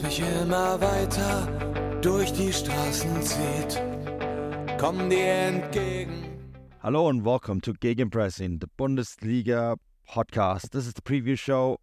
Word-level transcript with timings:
mich 0.00 0.20
immer 0.20 0.80
weiter 0.80 1.46
durch 2.00 2.32
die 2.32 2.52
Straßen 2.52 3.20
zieht. 3.22 3.82
Komm 4.78 5.10
dir 5.10 5.26
entgegen. 5.26 6.24
Hello 6.82 7.08
and 7.08 7.24
welcome 7.24 7.60
to 7.60 7.72
Gegenpressing, 7.74 8.60
the 8.60 8.68
Bundesliga 8.78 9.76
podcast. 10.08 10.70
This 10.70 10.86
is 10.86 10.94
the 10.94 11.02
preview 11.02 11.36
show. 11.36 11.78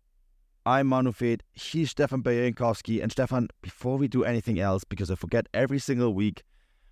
I'm 0.65 0.87
Manu 0.87 1.11
Veth, 1.11 1.41
he's 1.53 1.91
Stefan 1.91 2.23
Bienkowski. 2.23 3.01
And 3.01 3.11
Stefan, 3.11 3.49
before 3.61 3.97
we 3.97 4.07
do 4.07 4.23
anything 4.23 4.59
else, 4.59 4.83
because 4.83 5.11
I 5.11 5.15
forget 5.15 5.47
every 5.53 5.79
single 5.79 6.13
week, 6.13 6.43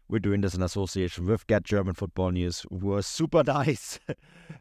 we're 0.10 0.20
doing 0.20 0.42
this 0.42 0.54
in 0.54 0.62
association 0.62 1.26
with 1.26 1.48
Get 1.48 1.64
German 1.64 1.94
Football 1.94 2.32
News, 2.32 2.66
who 2.70 2.94
are 2.94 3.02
super 3.02 3.44
nice 3.48 4.00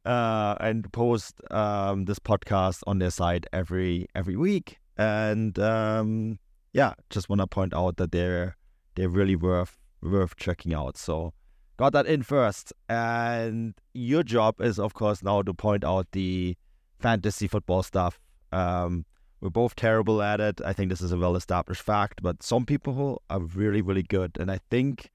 uh, 0.04 0.56
and 0.60 0.90
post 0.92 1.40
um, 1.50 2.06
this 2.06 2.18
podcast 2.18 2.82
on 2.86 2.98
their 2.98 3.10
site 3.10 3.46
every 3.52 4.06
every 4.14 4.36
week. 4.36 4.78
And 4.96 5.58
um, 5.58 6.38
yeah, 6.72 6.94
just 7.10 7.28
want 7.28 7.40
to 7.40 7.46
point 7.46 7.74
out 7.74 7.96
that 7.96 8.12
they're 8.12 8.56
they're 8.94 9.08
really 9.08 9.36
worth 9.36 9.76
worth 10.02 10.36
checking 10.36 10.74
out. 10.74 10.96
So 10.96 11.32
got 11.76 11.92
that 11.92 12.06
in 12.06 12.22
first. 12.22 12.72
And 12.88 13.74
your 13.94 14.22
job 14.22 14.60
is, 14.60 14.78
of 14.78 14.94
course, 14.94 15.22
now 15.22 15.42
to 15.42 15.54
point 15.54 15.84
out 15.84 16.06
the 16.12 16.56
fantasy 16.98 17.48
football 17.48 17.82
stuff. 17.82 18.20
Um, 18.52 19.04
we're 19.40 19.50
both 19.50 19.76
terrible 19.76 20.22
at 20.22 20.40
it. 20.40 20.60
I 20.64 20.72
think 20.72 20.88
this 20.88 21.02
is 21.02 21.12
a 21.12 21.18
well 21.18 21.36
established 21.36 21.82
fact, 21.82 22.22
but 22.22 22.42
some 22.42 22.64
people 22.64 23.22
are 23.28 23.40
really, 23.40 23.82
really 23.82 24.02
good. 24.02 24.36
And 24.40 24.50
I 24.50 24.60
think 24.70 25.10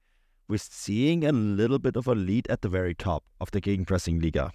we're 0.48 0.58
seeing 0.58 1.24
a 1.24 1.32
little 1.32 1.78
bit 1.78 1.96
of 1.96 2.06
a 2.06 2.14
lead 2.14 2.46
at 2.48 2.62
the 2.62 2.68
very 2.68 2.94
top 2.94 3.24
of 3.40 3.50
the 3.50 3.60
Gegenpressing 3.60 4.22
Liga. 4.22 4.52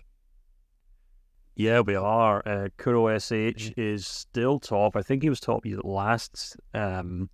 Yeah, 1.58 1.80
we 1.80 1.96
are. 1.96 2.48
Uh, 2.48 2.68
Kuro 2.78 3.18
SH 3.18 3.74
is 3.78 4.06
still 4.06 4.60
top. 4.60 4.96
I 4.96 5.02
think 5.02 5.24
he 5.24 5.30
was 5.30 5.40
top 5.40 5.66
last 5.84 6.56
um, 6.76 7.32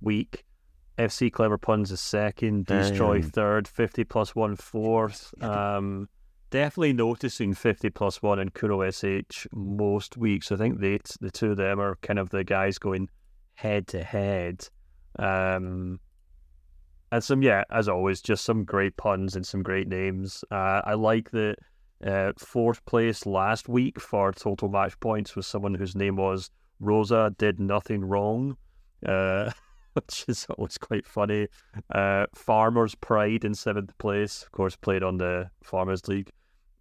week. 0.00 0.44
FC 0.96 1.32
Clever 1.32 1.58
Puns 1.58 1.90
is 1.90 2.00
second, 2.00 2.66
Destroy 2.66 3.20
Damn. 3.20 3.30
third, 3.30 3.68
50 3.68 4.04
plus 4.04 4.36
one 4.36 4.54
fourth. 4.54 5.34
Um, 5.42 6.08
definitely 6.50 6.92
noticing 6.92 7.54
50 7.54 7.90
plus 7.90 8.22
one 8.22 8.38
and 8.38 8.54
Kuro 8.54 8.88
SH 8.88 9.48
most 9.52 10.16
weeks. 10.16 10.52
I 10.52 10.56
think 10.56 10.80
they, 10.80 11.00
the 11.20 11.32
two 11.32 11.50
of 11.50 11.56
them 11.56 11.80
are 11.80 11.96
kind 12.02 12.20
of 12.20 12.30
the 12.30 12.44
guys 12.44 12.78
going 12.78 13.08
head 13.54 13.88
to 13.88 14.04
head. 14.04 14.68
Um, 15.18 15.98
and 17.10 17.22
some, 17.22 17.42
yeah, 17.42 17.64
as 17.72 17.88
always, 17.88 18.22
just 18.22 18.44
some 18.44 18.64
great 18.64 18.96
puns 18.96 19.34
and 19.34 19.44
some 19.44 19.64
great 19.64 19.88
names. 19.88 20.44
Uh, 20.52 20.82
I 20.84 20.94
like 20.94 21.32
that 21.32 21.56
uh, 22.04 22.32
fourth 22.38 22.84
place 22.86 23.26
last 23.26 23.68
week 23.68 24.00
for 24.00 24.32
total 24.32 24.68
match 24.68 24.98
points 25.00 25.36
was 25.36 25.46
someone 25.46 25.74
whose 25.74 25.94
name 25.94 26.16
was 26.16 26.50
Rosa 26.80 27.34
Did 27.38 27.60
Nothing 27.60 28.04
Wrong. 28.04 28.56
Uh, 29.04 29.50
which 29.96 30.26
is 30.28 30.46
always 30.56 30.76
quite 30.78 31.06
funny. 31.06 31.48
Uh, 31.90 32.26
Farmers 32.34 32.94
Pride 32.94 33.44
in 33.44 33.54
seventh 33.54 33.96
place, 33.98 34.42
of 34.42 34.52
course, 34.52 34.76
played 34.76 35.02
on 35.02 35.16
the 35.16 35.50
Farmers 35.62 36.06
League. 36.06 36.30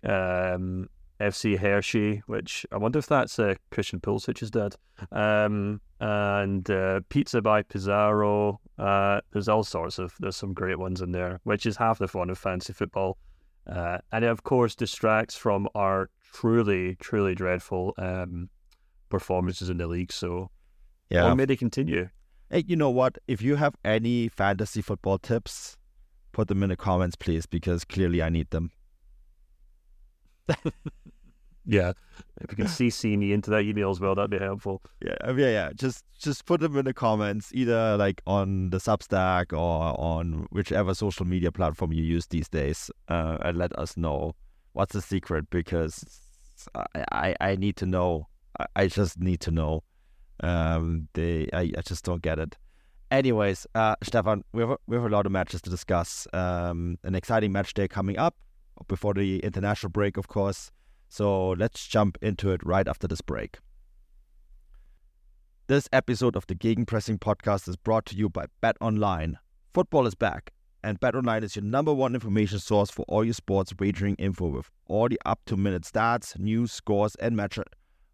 Um, 0.04 0.90
FC 1.20 1.58
Hershey, 1.58 2.22
which 2.28 2.66
I 2.74 2.78
wonder 2.78 3.00
if 3.00 3.08
that's 3.08 3.40
uh, 3.40 3.56
Christian 3.72 4.02
Pulisic's 4.02 4.52
dad. 4.52 4.76
Um, 5.14 5.80
and 6.02 6.70
uh, 6.70 7.02
Pizza 7.08 7.42
by 7.42 7.64
Pizarro. 7.64 8.60
Uh, 8.78 9.22
there's 9.32 9.48
all 9.48 9.64
sorts 9.64 9.98
of, 9.98 10.14
there's 10.20 10.36
some 10.36 10.54
great 10.54 10.78
ones 10.78 11.02
in 11.02 11.12
there, 11.12 11.40
which 11.44 11.66
is 11.66 11.78
half 11.78 12.00
the 12.00 12.08
fun 12.10 12.30
of 12.30 12.38
fancy 12.38 12.74
football. 12.74 13.18
Uh, 13.68 13.98
and 14.12 14.24
it, 14.26 14.28
of 14.30 14.44
course, 14.44 14.76
distracts 14.76 15.36
from 15.36 15.68
our 15.76 16.10
truly, 16.34 16.96
truly 17.00 17.34
dreadful 17.36 17.94
um, 17.98 18.50
performances 19.10 19.70
in 19.70 19.78
the 19.78 19.88
league. 19.88 20.12
So 20.12 20.50
Yeah. 21.10 21.24
long 21.24 21.38
may 21.38 21.46
they 21.46 21.56
continue. 21.56 22.10
Hey, 22.50 22.64
you 22.68 22.76
know 22.76 22.92
what? 22.92 23.18
If 23.28 23.42
you 23.42 23.56
have 23.56 23.76
any 23.84 24.28
fantasy 24.28 24.82
football 24.82 25.18
tips, 25.18 25.78
put 26.32 26.48
them 26.48 26.62
in 26.64 26.70
the 26.70 26.76
comments, 26.76 27.16
please, 27.16 27.46
because 27.48 27.84
clearly 27.86 28.22
I 28.22 28.30
need 28.30 28.52
them. 28.52 28.72
Yeah. 31.66 31.94
If 32.42 32.52
you 32.52 32.58
can 32.58 32.66
CC 32.68 33.18
me 33.18 33.34
into 33.34 33.50
that 33.50 33.64
email 33.64 33.90
as 33.90 34.00
well, 34.00 34.16
that'd 34.16 34.32
be 34.32 34.38
helpful. 34.38 34.82
Yeah, 35.02 35.16
uh, 35.26 35.34
yeah, 35.36 35.50
yeah. 35.50 35.70
Just 35.74 36.04
just 36.20 36.46
put 36.46 36.62
them 36.62 36.78
in 36.78 36.86
the 36.86 36.94
comments, 36.94 37.52
either 37.54 37.98
like 37.98 38.22
on 38.28 38.70
the 38.70 38.78
Substack 38.78 39.52
or 39.52 40.00
on 40.00 40.48
whichever 40.52 40.94
social 40.94 41.26
media 41.26 41.52
platform 41.52 41.92
you 41.92 42.04
use 42.04 42.28
these 42.28 42.48
days, 42.48 42.92
uh, 43.10 43.38
and 43.42 43.58
let 43.58 43.78
us 43.78 43.98
know 43.98 44.36
what's 44.74 44.94
the 44.94 45.02
secret 45.02 45.50
because 45.50 46.04
I 46.76 46.86
I, 47.12 47.36
I 47.42 47.56
need 47.56 47.76
to 47.78 47.86
know. 47.86 48.28
I, 48.60 48.66
I 48.76 48.88
just 48.88 49.20
need 49.20 49.40
to 49.42 49.52
know. 49.52 49.84
Um, 50.42 51.08
they 51.14 51.50
I, 51.52 51.72
I 51.78 51.82
just 51.82 52.06
don't 52.06 52.22
get 52.22 52.40
it. 52.40 52.58
Anyways, 53.12 53.68
uh, 53.76 53.96
Stefan, 54.04 54.44
we 54.52 54.62
have 54.62 54.72
a, 54.72 54.78
we 54.88 54.96
have 54.96 55.06
a 55.06 55.10
lot 55.10 55.26
of 55.26 55.32
matches 55.32 55.62
to 55.62 55.70
discuss. 55.70 56.28
Um, 56.34 56.98
an 57.04 57.16
exciting 57.16 57.52
match 57.52 57.74
day 57.74 57.88
coming 57.88 58.18
up 58.18 58.36
before 58.88 59.14
the 59.14 59.40
international 59.40 59.90
break, 59.90 60.18
of 60.18 60.28
course. 60.28 60.72
So 61.16 61.52
let's 61.52 61.88
jump 61.88 62.18
into 62.22 62.52
it 62.52 62.60
right 62.66 62.86
after 62.86 63.08
this 63.08 63.22
break. 63.22 63.60
This 65.68 65.88
episode 65.94 66.36
of 66.36 66.46
the 66.48 66.56
Gegenpressing 66.56 67.20
podcast 67.20 67.70
is 67.70 67.78
brought 67.78 68.06
to 68.08 68.18
you 68.18 68.28
by 68.28 68.48
Bet 68.60 68.76
Online. 68.82 69.40
Football 69.74 70.08
is 70.08 70.16
back, 70.16 70.52
and 70.84 71.00
Bet 71.00 71.16
Online 71.16 71.46
is 71.46 71.56
your 71.56 71.64
number 71.64 71.94
one 71.94 72.16
information 72.16 72.60
source 72.60 72.92
for 72.92 73.06
all 73.08 73.24
your 73.24 73.34
sports 73.34 73.74
wagering 73.80 74.16
info 74.16 74.48
with 74.48 74.70
all 74.88 75.08
the 75.08 75.18
up 75.26 75.40
to 75.46 75.56
minute 75.56 75.84
stats, 75.84 76.38
news, 76.38 76.74
scores, 76.74 77.16
and 77.16 77.38
match 77.38 77.58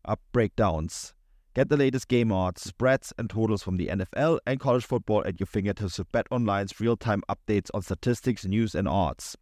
up 0.06 0.22
breakdowns. 0.32 1.16
Get 1.56 1.70
the 1.70 1.78
latest 1.78 2.08
game 2.08 2.32
odds, 2.32 2.62
spreads, 2.62 3.12
and 3.18 3.28
totals 3.32 3.64
from 3.64 3.78
the 3.78 3.88
NFL 3.88 4.38
and 4.46 4.60
college 4.60 4.86
football 4.86 5.24
at 5.26 5.40
your 5.40 5.48
fingertips 5.48 5.98
with 5.98 6.12
Bet 6.12 6.28
Online's 6.30 6.80
real 6.80 6.98
time 6.98 7.24
updates 7.28 7.72
on 7.74 7.82
statistics, 7.82 8.46
news, 8.46 8.76
and 8.76 8.88
odds. 8.88 9.36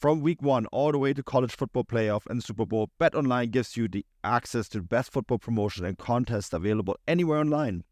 From 0.00 0.22
week 0.22 0.40
one 0.40 0.64
all 0.72 0.92
the 0.92 0.98
way 0.98 1.12
to 1.12 1.22
college 1.22 1.54
football 1.54 1.84
playoff 1.84 2.22
and 2.30 2.42
Super 2.42 2.64
Bowl, 2.64 2.88
BetOnline 2.98 3.50
gives 3.50 3.76
you 3.76 3.86
the 3.86 4.06
access 4.24 4.66
to 4.70 4.78
the 4.78 4.84
best 4.84 5.12
football 5.12 5.36
promotion 5.36 5.84
and 5.84 5.98
contests 5.98 6.54
available 6.54 6.96
anywhere 7.06 7.38
online. 7.38 7.84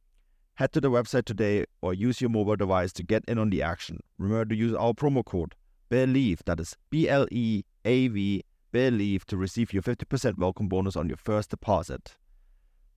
Head 0.54 0.72
to 0.72 0.80
the 0.80 0.91
website 0.91 1.26
today 1.26 1.66
or 1.82 1.92
use 1.92 2.22
your 2.22 2.30
mobile 2.30 2.56
device 2.56 2.94
to 2.94 3.02
get 3.02 3.26
in 3.28 3.36
on 3.36 3.50
the 3.50 3.62
action. 3.62 4.00
Remember 4.16 4.46
to 4.46 4.56
use 4.56 4.72
our 4.74 4.94
promo 4.94 5.22
code 5.22 5.54
BLEAV, 5.91 6.38
that 6.46 6.58
is 6.60 6.74
B 6.88 7.10
L 7.10 7.26
E 7.30 7.64
A 7.84 8.08
V, 8.08 8.42
BLEAV, 8.72 9.25
to 9.26 9.36
receive 9.36 9.75
your 9.75 9.82
50% 9.82 10.38
welcome 10.38 10.66
bonus 10.66 10.96
on 10.96 11.08
your 11.08 11.19
first 11.19 11.50
deposit. 11.50 12.16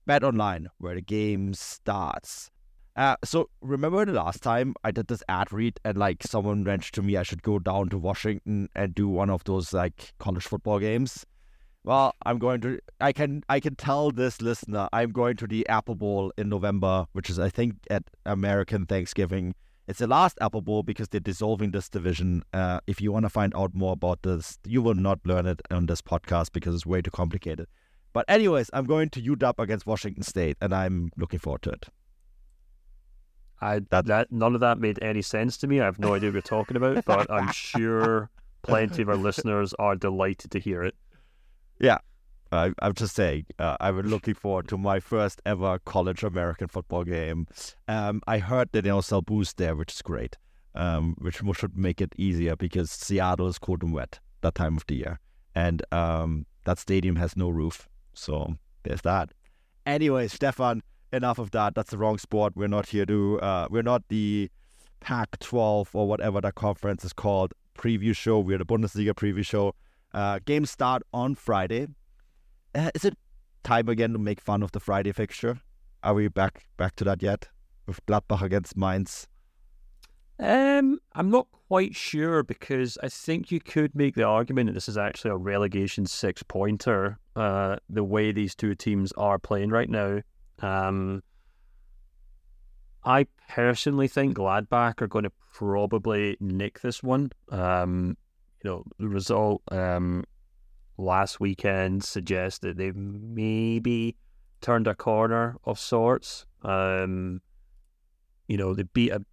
BetOnline, 0.08 0.68
where 0.78 0.94
the 0.94 1.02
game 1.02 1.52
starts. 1.52 2.50
Uh, 2.94 3.16
so 3.24 3.48
remember 3.62 4.04
the 4.04 4.12
last 4.12 4.42
time 4.42 4.74
I 4.84 4.90
did 4.90 5.08
this 5.08 5.22
ad 5.28 5.50
read 5.50 5.80
and 5.82 5.96
like 5.96 6.22
someone 6.22 6.62
mentioned 6.62 6.92
to 6.94 7.02
me 7.02 7.16
I 7.16 7.22
should 7.22 7.42
go 7.42 7.58
down 7.58 7.88
to 7.88 7.98
Washington 7.98 8.68
and 8.74 8.94
do 8.94 9.08
one 9.08 9.30
of 9.30 9.44
those 9.44 9.72
like 9.72 10.12
college 10.18 10.44
football 10.44 10.78
games. 10.78 11.24
Well, 11.84 12.14
I'm 12.24 12.38
going 12.38 12.60
to. 12.60 12.78
I 13.00 13.12
can. 13.12 13.42
I 13.48 13.58
can 13.58 13.74
tell 13.74 14.12
this 14.12 14.40
listener 14.40 14.88
I'm 14.92 15.10
going 15.10 15.36
to 15.38 15.48
the 15.48 15.68
Apple 15.68 15.96
Bowl 15.96 16.32
in 16.38 16.48
November, 16.48 17.06
which 17.12 17.28
is 17.28 17.40
I 17.40 17.48
think 17.48 17.74
at 17.90 18.04
American 18.24 18.86
Thanksgiving. 18.86 19.54
It's 19.88 19.98
the 19.98 20.06
last 20.06 20.38
Apple 20.40 20.62
Bowl 20.62 20.84
because 20.84 21.08
they're 21.08 21.18
dissolving 21.18 21.72
this 21.72 21.88
division. 21.88 22.44
Uh, 22.52 22.78
if 22.86 23.00
you 23.00 23.10
want 23.10 23.24
to 23.24 23.28
find 23.28 23.52
out 23.56 23.74
more 23.74 23.94
about 23.94 24.22
this, 24.22 24.58
you 24.64 24.80
will 24.80 24.94
not 24.94 25.18
learn 25.24 25.44
it 25.44 25.60
on 25.72 25.86
this 25.86 26.00
podcast 26.00 26.52
because 26.52 26.76
it's 26.76 26.86
way 26.86 27.02
too 27.02 27.10
complicated. 27.10 27.66
But 28.12 28.26
anyways, 28.28 28.70
I'm 28.72 28.84
going 28.84 29.10
to 29.10 29.20
UW 29.20 29.58
against 29.58 29.84
Washington 29.84 30.22
State, 30.22 30.56
and 30.60 30.72
I'm 30.72 31.10
looking 31.16 31.40
forward 31.40 31.62
to 31.62 31.70
it. 31.70 31.88
I 33.62 33.80
That- 33.90 34.06
that, 34.06 34.32
none 34.32 34.54
of 34.54 34.60
that 34.60 34.78
made 34.78 34.98
any 35.02 35.22
sense 35.22 35.56
to 35.58 35.66
me. 35.66 35.80
I 35.80 35.84
have 35.84 35.98
no 35.98 36.14
idea 36.14 36.28
what 36.28 36.34
you're 36.34 36.42
talking 36.42 36.76
about, 36.76 37.04
but 37.06 37.30
I'm 37.30 37.50
sure 37.52 38.30
plenty 38.62 39.02
of 39.02 39.08
our 39.08 39.16
listeners 39.28 39.72
are 39.78 39.96
delighted 39.96 40.50
to 40.50 40.58
hear 40.58 40.82
it. 40.82 40.94
Yeah. 41.80 41.98
I, 42.50 42.72
I'm 42.82 42.92
just 42.92 43.14
saying, 43.16 43.46
uh, 43.58 43.78
I'm 43.80 43.98
looking 44.02 44.34
forward 44.34 44.68
to 44.68 44.76
my 44.76 45.00
first 45.00 45.40
ever 45.46 45.78
college 45.86 46.22
American 46.22 46.68
football 46.68 47.02
game. 47.04 47.46
Um, 47.88 48.20
I 48.26 48.38
heard 48.38 48.68
that 48.72 48.82
they 48.82 48.90
also 48.90 49.08
sell 49.08 49.22
booze 49.22 49.54
there, 49.54 49.74
which 49.74 49.94
is 49.94 50.02
great, 50.02 50.36
um, 50.74 51.16
which 51.18 51.40
should 51.54 51.78
make 51.78 52.02
it 52.02 52.12
easier 52.18 52.54
because 52.54 52.90
Seattle 52.90 53.48
is 53.48 53.58
cold 53.58 53.82
and 53.82 53.94
wet 53.94 54.20
that 54.42 54.54
time 54.54 54.76
of 54.76 54.84
the 54.86 54.96
year. 54.96 55.18
And 55.54 55.82
um, 55.92 56.44
that 56.66 56.78
stadium 56.78 57.16
has 57.16 57.36
no 57.38 57.48
roof. 57.48 57.88
So 58.12 58.56
there's 58.82 59.00
that. 59.02 59.32
Anyway, 59.86 60.28
Stefan, 60.28 60.82
enough 61.12 61.38
of 61.38 61.50
that. 61.52 61.74
That's 61.74 61.90
the 61.90 61.98
wrong 61.98 62.18
sport. 62.18 62.54
We're 62.56 62.68
not 62.68 62.86
here 62.86 63.06
to. 63.06 63.40
Uh, 63.40 63.68
we're 63.70 63.82
not 63.82 64.08
the 64.08 64.50
Pac-12 65.00 65.88
or 65.92 66.06
whatever 66.06 66.40
that 66.40 66.54
conference 66.54 67.04
is 67.04 67.12
called 67.12 67.52
preview 67.76 68.14
show. 68.14 68.38
We're 68.38 68.58
the 68.58 68.66
Bundesliga 68.66 69.12
preview 69.14 69.44
show. 69.44 69.74
Uh, 70.12 70.38
games 70.44 70.70
start 70.70 71.02
on 71.12 71.34
Friday. 71.34 71.88
Uh, 72.74 72.90
is 72.94 73.04
it 73.04 73.16
time 73.64 73.88
again 73.88 74.12
to 74.12 74.18
make 74.18 74.40
fun 74.40 74.62
of 74.62 74.72
the 74.72 74.80
Friday 74.80 75.12
fixture? 75.12 75.60
Are 76.02 76.14
we 76.14 76.28
back 76.28 76.66
back 76.76 76.96
to 76.96 77.04
that 77.04 77.22
yet? 77.22 77.48
With 77.86 78.04
Gladbach 78.06 78.42
against 78.42 78.76
Mainz. 78.76 79.26
Um, 80.38 80.98
I'm 81.14 81.30
not 81.30 81.46
quite 81.68 81.94
sure 81.94 82.42
because 82.42 82.98
I 83.02 83.08
think 83.08 83.52
you 83.52 83.60
could 83.60 83.94
make 83.94 84.14
the 84.14 84.24
argument 84.24 84.68
that 84.68 84.72
this 84.72 84.88
is 84.88 84.98
actually 84.98 85.30
a 85.30 85.36
relegation 85.36 86.06
six 86.06 86.42
pointer. 86.42 87.18
Uh, 87.36 87.76
the 87.88 88.04
way 88.04 88.32
these 88.32 88.54
two 88.54 88.74
teams 88.74 89.12
are 89.12 89.38
playing 89.38 89.70
right 89.70 89.88
now. 89.88 90.20
Um, 90.62 91.22
I 93.04 93.26
personally 93.48 94.08
think 94.08 94.36
Gladbach 94.36 95.02
are 95.02 95.08
going 95.08 95.24
to 95.24 95.32
probably 95.52 96.36
nick 96.40 96.80
this 96.80 97.02
one. 97.02 97.30
Um, 97.50 98.16
you 98.62 98.70
know, 98.70 98.84
the 98.98 99.08
result 99.08 99.62
um, 99.72 100.24
last 100.96 101.40
weekend 101.40 102.04
suggests 102.04 102.60
that 102.60 102.76
they've 102.76 102.96
maybe 102.96 104.16
turned 104.60 104.86
a 104.86 104.94
corner 104.94 105.56
of 105.64 105.78
sorts. 105.78 106.46
Um, 106.62 107.40
you 108.46 108.56
know, 108.56 108.72
they 108.74 108.84
beat 108.84 109.10
a, 109.10 109.24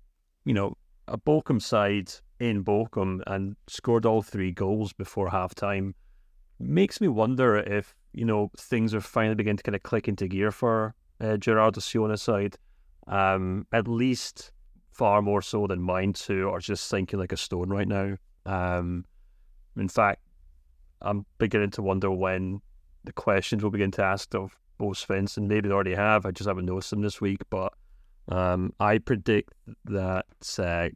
you 0.46 0.54
know, 0.54 0.76
a 1.08 1.18
Bochum 1.18 1.62
side 1.62 2.12
in 2.40 2.64
Bochum 2.64 3.22
and 3.28 3.56
scored 3.68 4.06
all 4.06 4.24
three 4.24 4.52
goals 4.52 4.94
before 4.94 5.30
half 5.30 5.54
time. 5.54 5.94
Makes 6.60 7.00
me 7.00 7.08
wonder 7.08 7.58
if, 7.58 7.96
you 8.14 8.26
know, 8.26 8.50
things 8.58 8.96
are 8.96 9.02
finally 9.02 9.36
beginning 9.36 9.58
to 9.58 9.64
kind 9.64 9.76
of 9.76 9.84
click 9.84 10.08
into 10.08 10.28
gear 10.28 10.52
for 10.52 10.96
uh, 11.22 11.38
Gerardo 11.38 11.80
Seoane's 11.80 12.22
side. 12.22 12.58
Um, 13.08 13.66
at 13.74 13.88
least 13.88 14.52
far 14.92 15.22
more 15.22 15.42
so 15.42 15.66
than 15.68 15.84
Mainz 15.84 16.26
too, 16.26 16.50
are 16.50 16.60
just 16.60 16.88
sinking 16.88 17.20
like 17.20 17.32
a 17.32 17.38
stone 17.38 17.70
right 17.70 17.88
now. 17.88 18.18
Um, 18.46 19.06
in 19.78 19.88
fact, 19.88 20.22
I'm 21.02 21.26
beginning 21.38 21.72
to 21.72 21.82
wonder 21.82 22.12
when 22.12 22.62
the 23.06 23.14
questions 23.14 23.64
will 23.64 23.72
begin 23.72 23.92
to 23.92 24.04
ask 24.04 24.34
of 24.36 24.56
Bo 24.78 24.90
Svensson. 24.90 25.48
Maybe 25.48 25.70
they 25.70 25.74
already 25.74 25.96
have. 25.96 26.26
I 26.26 26.32
just 26.32 26.48
haven't 26.48 26.66
noticed 26.66 26.90
them 26.90 27.02
this 27.02 27.22
week. 27.22 27.42
But 27.50 27.74
um, 28.28 28.74
I 28.80 28.98
predict 28.98 29.54
that 29.86 30.26
uh, 30.58 30.90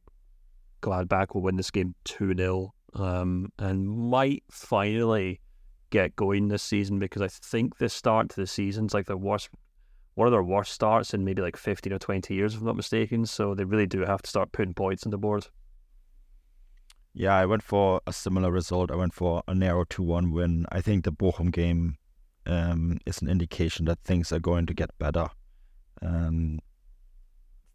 Gladbach 0.81 1.33
will 1.33 1.41
win 1.41 1.55
this 1.55 1.71
game 1.71 1.95
2 2.05 2.35
0 2.35 2.73
um, 2.95 3.51
and 3.57 3.87
might 3.87 4.43
finally 4.51 5.39
get 5.89 6.15
going 6.15 6.47
this 6.47 6.63
season 6.63 6.99
because 6.99 7.21
I 7.21 7.27
think 7.27 7.77
the 7.77 7.87
start 7.89 8.29
to 8.29 8.41
the 8.41 8.47
season's 8.47 8.93
like 8.93 9.05
the 9.05 9.17
worst, 9.17 9.49
one 10.15 10.27
of 10.27 10.31
their 10.31 10.43
worst 10.43 10.71
starts 10.71 11.13
in 11.13 11.25
maybe 11.25 11.41
like 11.41 11.57
15 11.57 11.93
or 11.93 11.99
20 11.99 12.33
years, 12.33 12.53
if 12.53 12.59
I'm 12.59 12.67
not 12.67 12.75
mistaken. 12.75 13.25
So 13.25 13.55
they 13.55 13.63
really 13.63 13.87
do 13.87 14.01
have 14.01 14.21
to 14.21 14.29
start 14.29 14.51
putting 14.51 14.73
points 14.73 15.05
on 15.05 15.11
the 15.11 15.17
board. 15.17 15.47
Yeah, 17.13 17.35
I 17.35 17.45
went 17.45 17.63
for 17.63 18.01
a 18.07 18.13
similar 18.13 18.51
result. 18.51 18.91
I 18.91 18.95
went 18.95 19.13
for 19.13 19.43
a 19.47 19.53
narrow 19.53 19.85
2 19.85 20.01
1 20.01 20.31
win. 20.31 20.65
I 20.71 20.81
think 20.81 21.03
the 21.03 21.11
Bochum 21.11 21.51
game 21.51 21.97
um, 22.45 22.99
is 23.05 23.21
an 23.21 23.29
indication 23.29 23.85
that 23.85 23.99
things 24.03 24.31
are 24.31 24.39
going 24.39 24.65
to 24.65 24.73
get 24.73 24.97
better. 24.97 25.29
Um, 26.01 26.59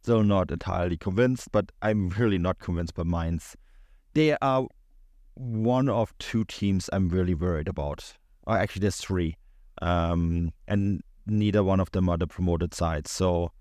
still 0.02 0.22
not 0.22 0.50
entirely 0.50 0.96
convinced, 0.96 1.52
but 1.52 1.70
I'm 1.82 2.08
really 2.10 2.38
not 2.38 2.58
convinced 2.58 2.94
by 2.94 3.04
Mainz. 3.04 3.56
They 4.14 4.36
are 4.42 4.66
one 5.34 5.88
of 5.88 6.16
two 6.18 6.44
teams 6.44 6.90
I'm 6.92 7.08
really 7.08 7.34
worried 7.34 7.68
about. 7.68 8.14
Or 8.44 8.56
actually, 8.56 8.80
there's 8.80 8.96
three. 8.96 9.36
Um, 9.80 10.52
and 10.66 11.02
neither 11.28 11.62
one 11.62 11.80
of 11.80 11.90
them 11.92 12.08
are 12.08 12.16
the 12.16 12.26
promoted 12.26 12.74
sides. 12.74 13.10
So 13.10 13.52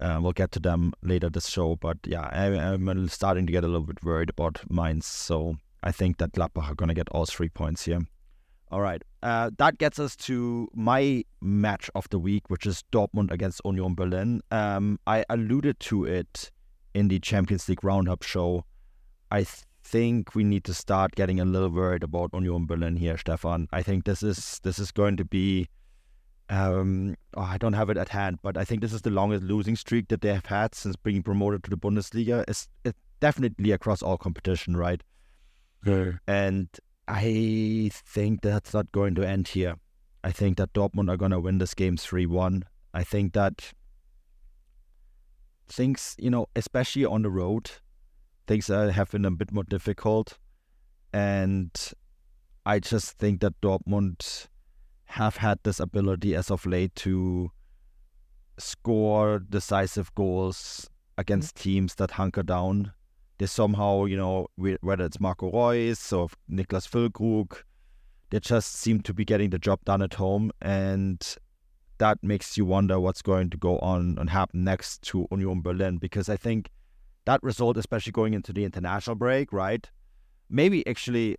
uh, 0.00 0.18
we'll 0.20 0.32
get 0.32 0.52
to 0.52 0.60
them 0.60 0.92
later 1.02 1.28
this 1.28 1.48
show, 1.48 1.76
but 1.76 1.98
yeah, 2.06 2.28
I, 2.32 2.46
am 2.46 3.08
starting 3.08 3.46
to 3.46 3.52
get 3.52 3.64
a 3.64 3.68
little 3.68 3.86
bit 3.86 4.02
worried 4.02 4.30
about 4.30 4.60
Mainz. 4.70 5.06
So 5.06 5.56
I 5.82 5.92
think 5.92 6.18
that 6.18 6.32
Gladbach 6.32 6.70
are 6.70 6.74
going 6.74 6.88
to 6.88 6.94
get 6.94 7.08
all 7.10 7.26
three 7.26 7.48
points 7.48 7.84
here. 7.84 8.00
All 8.72 8.80
right, 8.80 9.02
uh, 9.22 9.50
that 9.58 9.78
gets 9.78 9.98
us 9.98 10.14
to 10.16 10.68
my 10.72 11.24
match 11.40 11.90
of 11.96 12.08
the 12.10 12.20
week, 12.20 12.48
which 12.48 12.66
is 12.66 12.84
Dortmund 12.92 13.32
against 13.32 13.60
Union 13.64 13.94
Berlin. 13.94 14.42
Um, 14.52 15.00
I 15.08 15.24
alluded 15.28 15.80
to 15.80 16.04
it 16.04 16.52
in 16.94 17.08
the 17.08 17.18
Champions 17.18 17.68
League 17.68 17.82
Roundup 17.82 18.22
show. 18.22 18.64
I 19.32 19.44
think 19.82 20.36
we 20.36 20.44
need 20.44 20.62
to 20.64 20.74
start 20.74 21.16
getting 21.16 21.40
a 21.40 21.44
little 21.44 21.68
worried 21.68 22.04
about 22.04 22.30
Union 22.32 22.66
Berlin 22.66 22.96
here, 22.96 23.18
Stefan. 23.18 23.66
I 23.72 23.82
think 23.82 24.04
this 24.04 24.22
is 24.22 24.60
this 24.62 24.78
is 24.78 24.92
going 24.92 25.16
to 25.16 25.24
be 25.24 25.68
um, 26.50 27.14
oh, 27.36 27.42
I 27.42 27.58
don't 27.58 27.74
have 27.74 27.90
it 27.90 27.96
at 27.96 28.08
hand, 28.08 28.40
but 28.42 28.56
I 28.56 28.64
think 28.64 28.80
this 28.82 28.92
is 28.92 29.02
the 29.02 29.10
longest 29.10 29.44
losing 29.44 29.76
streak 29.76 30.08
that 30.08 30.20
they 30.20 30.34
have 30.34 30.46
had 30.46 30.74
since 30.74 30.96
being 30.96 31.22
promoted 31.22 31.62
to 31.64 31.70
the 31.70 31.76
Bundesliga. 31.76 32.44
It's, 32.48 32.68
it's 32.84 32.98
definitely 33.20 33.70
across 33.70 34.02
all 34.02 34.18
competition, 34.18 34.76
right? 34.76 35.00
Yeah. 35.86 36.12
And 36.26 36.68
I 37.06 37.90
think 37.94 38.42
that's 38.42 38.74
not 38.74 38.90
going 38.90 39.14
to 39.14 39.26
end 39.26 39.48
here. 39.48 39.76
I 40.24 40.32
think 40.32 40.58
that 40.58 40.72
Dortmund 40.72 41.08
are 41.08 41.16
going 41.16 41.30
to 41.30 41.40
win 41.40 41.58
this 41.58 41.72
game 41.72 41.96
3 41.96 42.26
1. 42.26 42.64
I 42.92 43.04
think 43.04 43.32
that 43.34 43.72
things, 45.68 46.16
you 46.18 46.30
know, 46.30 46.48
especially 46.56 47.04
on 47.04 47.22
the 47.22 47.30
road, 47.30 47.70
things 48.48 48.66
have 48.66 49.10
been 49.12 49.24
a 49.24 49.30
bit 49.30 49.52
more 49.52 49.64
difficult. 49.64 50.36
And 51.12 51.70
I 52.66 52.80
just 52.80 53.12
think 53.18 53.40
that 53.40 53.60
Dortmund 53.60 54.48
have 55.10 55.36
had 55.36 55.58
this 55.64 55.80
ability 55.80 56.36
as 56.36 56.52
of 56.52 56.64
late 56.64 56.94
to 56.94 57.50
score 58.58 59.40
decisive 59.40 60.14
goals 60.14 60.88
against 61.18 61.56
mm-hmm. 61.56 61.62
teams 61.62 61.94
that 61.96 62.12
hunker 62.12 62.44
down. 62.44 62.92
They 63.38 63.46
somehow, 63.46 64.04
you 64.04 64.16
know, 64.16 64.46
whether 64.56 65.04
it's 65.04 65.18
Marco 65.18 65.50
Reus 65.50 66.12
or 66.12 66.28
Niklas 66.48 66.88
Füllkrug, 66.88 67.62
they 68.30 68.38
just 68.38 68.74
seem 68.74 69.00
to 69.00 69.12
be 69.12 69.24
getting 69.24 69.50
the 69.50 69.58
job 69.58 69.84
done 69.84 70.00
at 70.02 70.14
home. 70.14 70.52
And 70.62 71.20
that 71.98 72.18
makes 72.22 72.56
you 72.56 72.64
wonder 72.64 73.00
what's 73.00 73.22
going 73.22 73.50
to 73.50 73.56
go 73.56 73.78
on 73.80 74.16
and 74.18 74.30
happen 74.30 74.62
next 74.62 75.02
to 75.02 75.26
Union 75.32 75.60
Berlin. 75.60 75.96
Because 75.96 76.28
I 76.28 76.36
think 76.36 76.70
that 77.24 77.42
result, 77.42 77.76
especially 77.76 78.12
going 78.12 78.34
into 78.34 78.52
the 78.52 78.64
international 78.64 79.16
break, 79.16 79.52
right? 79.52 79.90
Maybe 80.48 80.86
actually 80.86 81.36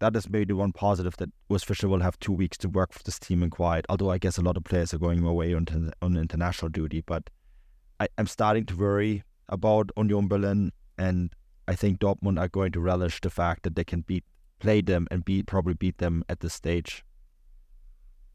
that 0.00 0.16
is 0.16 0.28
maybe 0.28 0.46
the 0.46 0.56
one 0.56 0.72
positive 0.72 1.16
that 1.18 1.30
Urs 1.50 1.64
Fischer 1.64 1.88
will 1.88 2.00
have 2.00 2.18
two 2.18 2.32
weeks 2.32 2.56
to 2.58 2.68
work 2.68 2.92
for 2.92 3.02
this 3.02 3.18
team 3.18 3.42
in 3.42 3.50
quiet. 3.50 3.86
Although 3.88 4.10
I 4.10 4.18
guess 4.18 4.38
a 4.38 4.42
lot 4.42 4.56
of 4.56 4.64
players 4.64 4.92
are 4.92 4.98
going 4.98 5.24
away 5.24 5.54
on, 5.54 5.92
on 6.02 6.16
international 6.16 6.68
duty, 6.68 7.02
but 7.06 7.30
I, 8.00 8.08
am 8.18 8.26
starting 8.26 8.66
to 8.66 8.76
worry 8.76 9.22
about 9.48 9.90
Union 9.96 10.28
Berlin, 10.28 10.72
and 10.98 11.32
I 11.68 11.74
think 11.74 12.00
Dortmund 12.00 12.40
are 12.40 12.48
going 12.48 12.72
to 12.72 12.80
relish 12.80 13.20
the 13.20 13.30
fact 13.30 13.62
that 13.62 13.76
they 13.76 13.84
can 13.84 14.00
beat, 14.02 14.24
play 14.58 14.80
them, 14.80 15.06
and 15.10 15.24
beat 15.24 15.46
probably 15.46 15.74
beat 15.74 15.98
them 15.98 16.24
at 16.28 16.40
this 16.40 16.54
stage. 16.54 17.04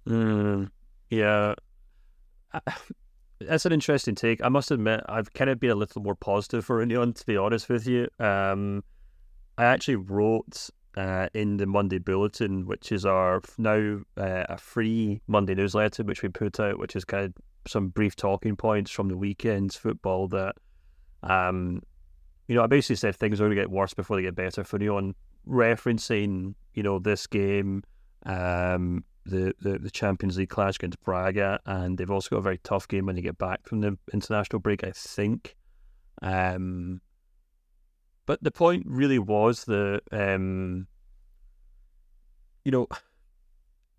Mm, 0.07 0.69
yeah, 1.09 1.55
that's 3.39 3.65
an 3.65 3.73
interesting 3.73 4.15
take. 4.15 4.43
I 4.43 4.49
must 4.49 4.71
admit, 4.71 5.01
I've 5.07 5.33
kind 5.33 5.49
of 5.49 5.59
been 5.59 5.71
a 5.71 5.75
little 5.75 6.01
more 6.01 6.15
positive 6.15 6.65
for 6.65 6.79
Union, 6.79 7.13
to 7.13 7.25
be 7.25 7.37
honest 7.37 7.69
with 7.69 7.85
you. 7.85 8.07
Um, 8.19 8.83
I 9.57 9.65
actually 9.65 9.97
wrote 9.97 10.69
uh, 10.99 11.29
in 11.33 11.55
the 11.55 11.65
Monday 11.65 11.97
Bulletin, 11.97 12.65
which 12.65 12.91
is 12.91 13.05
our 13.05 13.41
now 13.57 14.01
uh, 14.17 14.43
a 14.49 14.57
free 14.57 15.21
Monday 15.27 15.55
newsletter, 15.55 16.03
which 16.03 16.21
we 16.21 16.27
put 16.27 16.59
out, 16.59 16.77
which 16.77 16.93
is 16.93 17.05
kind 17.05 17.25
of 17.25 17.33
some 17.65 17.87
brief 17.87 18.17
talking 18.17 18.57
points 18.57 18.91
from 18.91 19.07
the 19.07 19.15
weekend's 19.15 19.77
football 19.77 20.27
that, 20.27 20.55
um, 21.23 21.81
you 22.49 22.55
know, 22.55 22.63
I 22.63 22.67
basically 22.67 22.97
said 22.97 23.15
things 23.15 23.39
are 23.39 23.45
going 23.45 23.55
to 23.55 23.61
get 23.61 23.71
worse 23.71 23.93
before 23.93 24.17
they 24.17 24.23
get 24.23 24.35
better 24.35 24.65
for 24.65 24.77
Union, 24.77 25.15
referencing, 25.47 26.55
you 26.73 26.83
know, 26.83 26.99
this 26.99 27.27
game, 27.27 27.81
um, 28.25 29.05
the, 29.25 29.53
the, 29.61 29.79
the 29.79 29.91
Champions 29.91 30.37
League 30.37 30.49
clash 30.49 30.75
against 30.75 31.01
Braga, 31.03 31.61
and 31.65 31.97
they've 31.97 32.11
also 32.11 32.31
got 32.31 32.39
a 32.39 32.41
very 32.41 32.59
tough 32.65 32.89
game 32.89 33.05
when 33.05 33.15
they 33.15 33.21
get 33.21 33.37
back 33.37 33.65
from 33.65 33.79
the 33.79 33.97
international 34.11 34.59
break, 34.59 34.83
I 34.83 34.91
think. 34.93 35.55
Um, 36.21 36.99
but 38.29 38.43
the 38.43 38.51
point 38.51 38.83
really 38.85 39.17
was 39.17 39.65
that, 39.65 40.01
um, 40.11 40.85
you 42.63 42.71
know, 42.71 42.87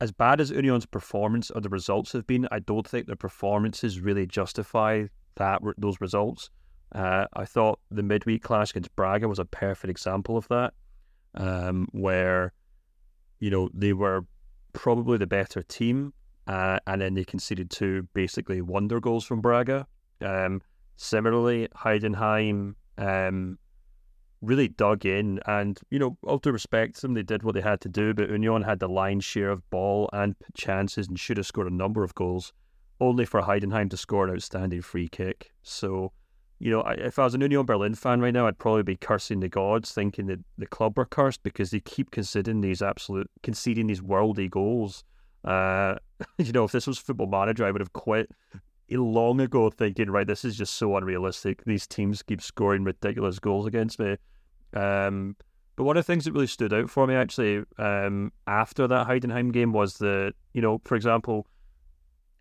as 0.01 0.13
bad 0.13 0.41
as 0.41 0.51
Union's 0.53 0.87
performance 0.87 1.51
or 1.51 1.61
the 1.61 1.69
results 1.69 2.13
have 2.13 2.29
been, 2.29 2.47
I 2.53 2.61
don't 2.61 2.87
think 2.87 3.09
their 3.09 3.17
performances 3.17 3.99
really 3.99 4.29
justify 4.29 5.07
that 5.35 5.63
those 5.77 6.01
results. 6.01 6.49
Uh, 6.95 7.25
I 7.33 7.45
thought 7.45 7.81
the 7.91 8.05
midweek 8.05 8.45
clash 8.45 8.71
against 8.71 8.95
Braga 8.95 9.27
was 9.27 9.41
a 9.41 9.45
perfect 9.45 9.91
example 9.91 10.37
of 10.37 10.47
that, 10.47 10.75
um, 11.35 11.89
where 11.91 12.53
you 13.41 13.51
know 13.51 13.69
they 13.75 13.95
were 13.95 14.27
probably 14.75 15.19
the 15.19 15.27
better 15.27 15.65
team, 15.65 16.13
uh, 16.47 16.79
and 16.87 17.01
then 17.01 17.15
they 17.15 17.25
conceded 17.25 17.69
two 17.69 18.07
basically 18.15 18.61
wonder 18.61 19.01
goals 19.01 19.25
from 19.25 19.41
Braga. 19.41 19.89
Um, 20.25 20.63
similarly, 20.95 21.67
Heidenheim 21.75 22.77
um, 22.97 23.59
really 24.43 24.69
dug 24.69 25.05
in 25.05 25.41
and, 25.47 25.79
you 25.91 25.99
know, 25.99 26.17
all 26.23 26.39
due 26.39 26.53
respect 26.53 27.01
them, 27.03 27.15
they 27.15 27.23
did 27.23 27.43
what 27.43 27.55
they 27.55 27.61
had 27.61 27.81
to 27.83 27.89
do, 27.89 28.15
but 28.15 28.31
Union 28.31 28.63
had 28.63 28.79
the 28.79 28.89
lion's 28.89 29.25
share 29.25 29.51
of 29.51 29.69
ball 29.71 30.09
and 30.13 30.35
chances 30.55 31.09
and 31.09 31.19
should 31.19 31.37
have 31.37 31.47
scored 31.47 31.71
a 31.71 31.75
number 31.75 32.03
of 32.03 32.15
goals. 32.15 32.53
only 33.01 33.25
for 33.25 33.41
Heidenheim 33.41 33.89
to 33.91 33.97
score 33.97 34.27
an 34.27 34.35
outstanding 34.35 34.83
free 34.83 35.09
kick. 35.09 35.53
So, 35.63 36.13
you 36.59 36.71
know, 36.71 36.83
if 36.83 37.19
I 37.19 37.25
was 37.25 37.35
an 37.35 37.41
Union 37.41 37.65
Berlin 37.65 37.95
fan 37.95 38.21
right 38.21 38.35
now, 38.35 38.47
I'd 38.47 38.59
probably 38.59 38.83
be 38.83 38.97
cursing 38.97 39.41
the 39.41 39.49
gods, 39.49 39.93
thinking 39.93 40.27
that 40.27 40.41
the 40.59 40.67
club 40.67 40.99
were 40.99 41.07
cursed 41.07 41.43
because 41.43 41.71
they 41.71 41.81
keep 41.81 42.11
conceding 42.11 42.61
these 42.61 42.83
absolute, 42.83 43.31
conceding 43.43 43.87
these 43.87 44.03
worldy 44.03 44.51
goals. 44.51 45.03
Uh, 45.45 45.95
you 46.39 46.53
know, 46.53 46.65
if 46.65 46.73
this 46.73 46.87
was 46.87 46.99
Football 46.99 47.29
Manager, 47.29 47.65
I 47.65 47.71
would 47.71 47.81
have 47.81 47.95
quit 47.95 48.31
long 48.99 49.41
ago, 49.41 49.71
thinking, 49.71 50.11
right, 50.11 50.27
this 50.27 50.45
is 50.45 50.57
just 50.57 50.75
so 50.75 50.97
unrealistic. 50.97 51.65
These 51.65 51.87
teams 51.87 52.23
keep 52.23 52.43
scoring 52.43 52.85
ridiculous 52.85 53.39
goals 53.39 53.67
against 53.67 53.99
me. 53.99 54.17
Um, 54.75 55.37
but 55.77 55.85
one 55.85 55.97
of 55.97 56.05
the 56.05 56.13
things 56.13 56.25
that 56.25 56.33
really 56.33 56.47
stood 56.47 56.73
out 56.73 56.91
for 56.91 57.07
me 57.07 57.15
actually 57.15 57.65
um, 57.79 58.33
after 58.47 58.87
that 58.87 59.07
Heidenheim 59.07 59.53
game 59.53 59.73
was 59.73 59.95
that, 59.99 60.35
you 60.53 60.61
know, 60.61 60.81
for 60.85 60.95
example, 60.95 61.47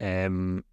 um, 0.01 0.63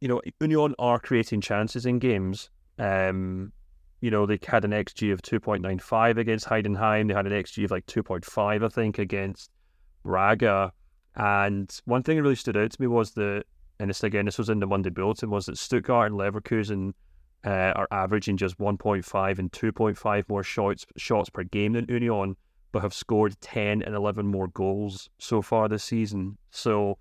you 0.00 0.08
know, 0.08 0.20
Union 0.40 0.74
are 0.78 0.98
creating 0.98 1.40
chances 1.40 1.86
in 1.86 1.98
games. 1.98 2.50
Um, 2.78 3.52
you 4.00 4.10
know, 4.10 4.24
they 4.24 4.38
had 4.46 4.64
an 4.64 4.70
XG 4.70 5.12
of 5.12 5.20
2.95 5.22 6.16
against 6.16 6.46
Heidenheim. 6.46 7.08
They 7.08 7.14
had 7.14 7.26
an 7.26 7.32
XG 7.32 7.64
of 7.64 7.70
like 7.70 7.86
2.5, 7.86 8.64
I 8.64 8.68
think, 8.68 8.98
against 8.98 9.50
Braga. 10.04 10.72
And 11.16 11.70
one 11.84 12.02
thing 12.02 12.16
that 12.16 12.22
really 12.22 12.34
stood 12.34 12.56
out 12.56 12.70
to 12.70 12.80
me 12.80 12.86
was 12.86 13.12
that, 13.12 13.44
and 13.80 13.88
this 13.88 14.04
again, 14.04 14.26
this 14.26 14.36
was 14.36 14.50
in 14.50 14.60
the 14.60 14.66
Monday 14.66 14.90
Bulletin, 14.90 15.30
was 15.30 15.46
that 15.46 15.56
Stuttgart 15.56 16.12
and 16.12 16.20
Leverkusen 16.20 16.92
uh, 17.46 17.72
are 17.74 17.88
averaging 17.90 18.36
just 18.36 18.58
1.5 18.58 19.38
and 19.38 19.50
2.5 19.50 20.28
more 20.28 20.42
shots 20.42 20.84
shots 20.98 21.30
per 21.30 21.44
game 21.44 21.72
than 21.72 21.86
Union, 21.88 22.36
but 22.72 22.82
have 22.82 22.92
scored 22.92 23.40
10 23.40 23.82
and 23.82 23.94
11 23.94 24.26
more 24.26 24.48
goals 24.48 25.08
so 25.18 25.40
far 25.40 25.66
this 25.66 25.82
season. 25.82 26.36
So, 26.50 26.98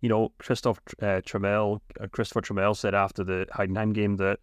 you 0.00 0.08
know, 0.08 0.32
Christoph 0.38 0.80
uh, 1.02 1.20
Trimmel, 1.26 1.82
uh, 2.00 2.06
Christopher 2.06 2.40
Trimmel 2.40 2.74
said 2.74 2.94
after 2.94 3.22
the 3.22 3.46
Heidenheim 3.54 3.92
game 3.92 4.16
that, 4.16 4.38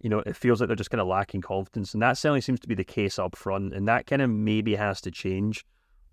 you 0.00 0.10
know, 0.10 0.24
it 0.26 0.36
feels 0.36 0.60
like 0.60 0.66
they're 0.66 0.76
just 0.76 0.90
kind 0.90 1.00
of 1.00 1.06
lacking 1.06 1.42
confidence, 1.42 1.94
and 1.94 2.02
that 2.02 2.18
certainly 2.18 2.40
seems 2.40 2.58
to 2.58 2.68
be 2.68 2.74
the 2.74 2.84
case 2.84 3.16
up 3.20 3.36
front, 3.36 3.74
and 3.74 3.86
that 3.86 4.08
kind 4.08 4.22
of 4.22 4.28
maybe 4.28 4.74
has 4.74 5.00
to 5.02 5.12
change. 5.12 5.64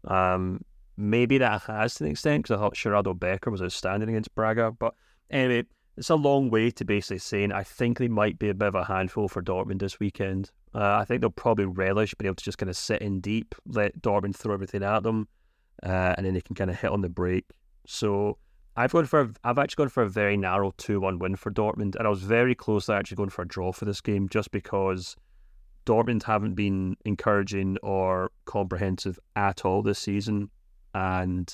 Um, 0.06 0.64
maybe 0.98 1.38
that 1.38 1.64
has 1.64 1.96
to 1.96 2.06
an 2.06 2.12
extent 2.12 2.44
because 2.44 2.58
I 2.58 2.60
thought 2.60 2.76
Sheraldo 2.76 3.18
Becker 3.18 3.52
was 3.52 3.62
outstanding 3.62 4.10
against 4.10 4.34
Braga, 4.36 4.72
but 4.72 4.94
anyway 5.30 5.66
it's 5.98 6.10
a 6.10 6.16
long 6.16 6.50
way 6.50 6.72
to 6.72 6.86
basically 6.86 7.20
saying 7.20 7.52
I 7.52 7.64
think 7.64 7.98
they 7.98 8.08
might 8.08 8.40
be 8.40 8.50
a 8.50 8.54
bit 8.54 8.70
of 8.70 8.76
a 8.76 8.86
handful 8.86 9.28
for 9.28 9.42
Dortmund 9.42 9.80
this 9.80 10.00
weekend. 10.00 10.52
Uh, 10.74 10.96
I 10.96 11.06
think 11.06 11.22
they'll 11.22 11.30
probably 11.30 11.66
relish 11.66 12.14
being 12.16 12.28
able 12.28 12.36
to 12.36 12.44
just 12.44 12.58
kind 12.58 12.70
of 12.70 12.78
sit 12.78 13.02
in 13.02 13.20
deep, 13.20 13.56
let 13.68 14.02
Dortmund 14.02 14.36
throw 14.36 14.54
everything 14.54 14.84
at 14.84 15.04
them, 15.04 15.28
uh, 15.84 16.16
and 16.18 16.26
then 16.26 16.34
they 16.34 16.42
can 16.42 16.56
kind 16.56 16.70
of 16.70 16.80
hit 16.80 16.92
on 16.92 17.02
the 17.02 17.10
break. 17.10 17.46
So 17.86 18.38
I've 18.78 18.94
gone 18.94 19.06
for 19.06 19.22
a, 19.22 19.34
I've 19.44 19.58
actually 19.58 19.84
gone 19.84 19.90
for 19.90 20.04
a 20.04 20.10
very 20.10 20.38
narrow 20.38 20.74
two-one 20.78 21.20
win 21.20 21.36
for 21.36 21.52
Dortmund, 21.52 21.96
and 21.98 22.08
I 22.08 22.10
was 22.10 22.24
very 22.24 22.56
close 22.56 22.86
to 22.86 22.94
actually 22.94 23.18
going 23.18 23.30
for 23.30 23.42
a 23.42 23.48
draw 23.48 23.74
for 23.74 23.86
this 23.86 24.00
game 24.00 24.30
just 24.30 24.52
because 24.52 25.18
Dortmund 25.86 26.24
haven't 26.24 26.56
been 26.56 26.96
encouraging 27.04 27.78
or 27.84 28.32
comprehensive 28.46 29.20
at 29.36 29.66
all 29.66 29.82
this 29.82 30.00
season, 30.00 30.50
and 30.94 31.54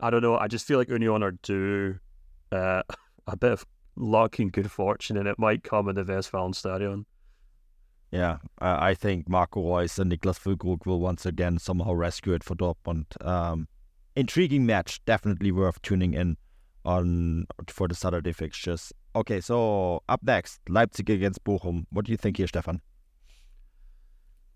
I 0.00 0.10
don't 0.10 0.22
know. 0.22 0.36
I 0.36 0.48
just 0.48 0.66
feel 0.66 0.78
like 0.78 0.88
Union 0.88 1.22
are 1.22 1.32
due. 1.42 1.98
Uh, 2.52 2.82
a 3.26 3.36
bit 3.36 3.52
of 3.52 3.66
luck 3.96 4.38
and 4.38 4.52
good 4.52 4.70
fortune, 4.70 5.16
and 5.16 5.28
it 5.28 5.38
might 5.38 5.62
come 5.62 5.88
in 5.88 5.96
the 5.96 6.04
Westfalenstadion. 6.04 7.04
Yeah, 8.10 8.38
I 8.58 8.94
think 8.94 9.28
Marco 9.28 9.62
Reus 9.62 9.98
and 9.98 10.10
Niklas 10.10 10.40
Füllkrug 10.40 10.84
will 10.84 10.98
once 10.98 11.24
again 11.24 11.58
somehow 11.58 11.92
rescue 11.92 12.32
it 12.32 12.42
for 12.42 12.56
Dortmund. 12.56 13.04
Um, 13.24 13.68
intriguing 14.16 14.66
match, 14.66 15.00
definitely 15.04 15.52
worth 15.52 15.80
tuning 15.82 16.14
in 16.14 16.36
on 16.84 17.46
for 17.68 17.86
the 17.86 17.94
Saturday 17.94 18.32
fixtures. 18.32 18.92
Okay, 19.14 19.40
so 19.40 20.02
up 20.08 20.22
next, 20.24 20.60
Leipzig 20.68 21.08
against 21.08 21.44
Bochum. 21.44 21.84
What 21.90 22.04
do 22.04 22.10
you 22.10 22.18
think 22.18 22.38
here, 22.38 22.48
Stefan? 22.48 22.80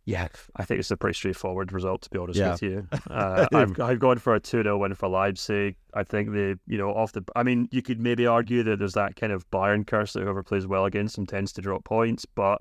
Yeah, 0.06 0.28
I 0.56 0.64
think 0.64 0.80
it's 0.80 0.90
a 0.90 0.98
pretty 0.98 1.14
straightforward 1.14 1.72
result 1.72 2.02
to 2.02 2.10
be 2.10 2.18
honest 2.18 2.38
yeah. 2.38 2.52
with 2.52 2.62
you. 2.62 2.88
Uh, 3.10 3.46
I've 3.52 3.80
I've 3.80 3.98
gone 4.00 4.18
for 4.18 4.34
a 4.34 4.40
two 4.40 4.62
0 4.62 4.78
win 4.78 4.94
for 4.94 5.08
Leipzig. 5.08 5.76
I 5.94 6.02
think 6.02 6.32
they, 6.32 6.56
you 6.66 6.78
know, 6.78 6.90
off 6.90 7.12
the. 7.12 7.22
I 7.36 7.42
mean, 7.42 7.68
you 7.70 7.80
could 7.80 8.00
maybe 8.00 8.26
argue 8.26 8.62
that 8.64 8.78
there's 8.78 8.94
that 8.94 9.16
kind 9.16 9.32
of 9.32 9.48
Bayern 9.50 9.86
curse 9.86 10.12
that 10.12 10.22
whoever 10.22 10.42
plays 10.42 10.66
well 10.66 10.84
against 10.84 11.16
them 11.16 11.26
tends 11.26 11.52
to 11.52 11.62
drop 11.62 11.84
points, 11.84 12.24
but 12.24 12.60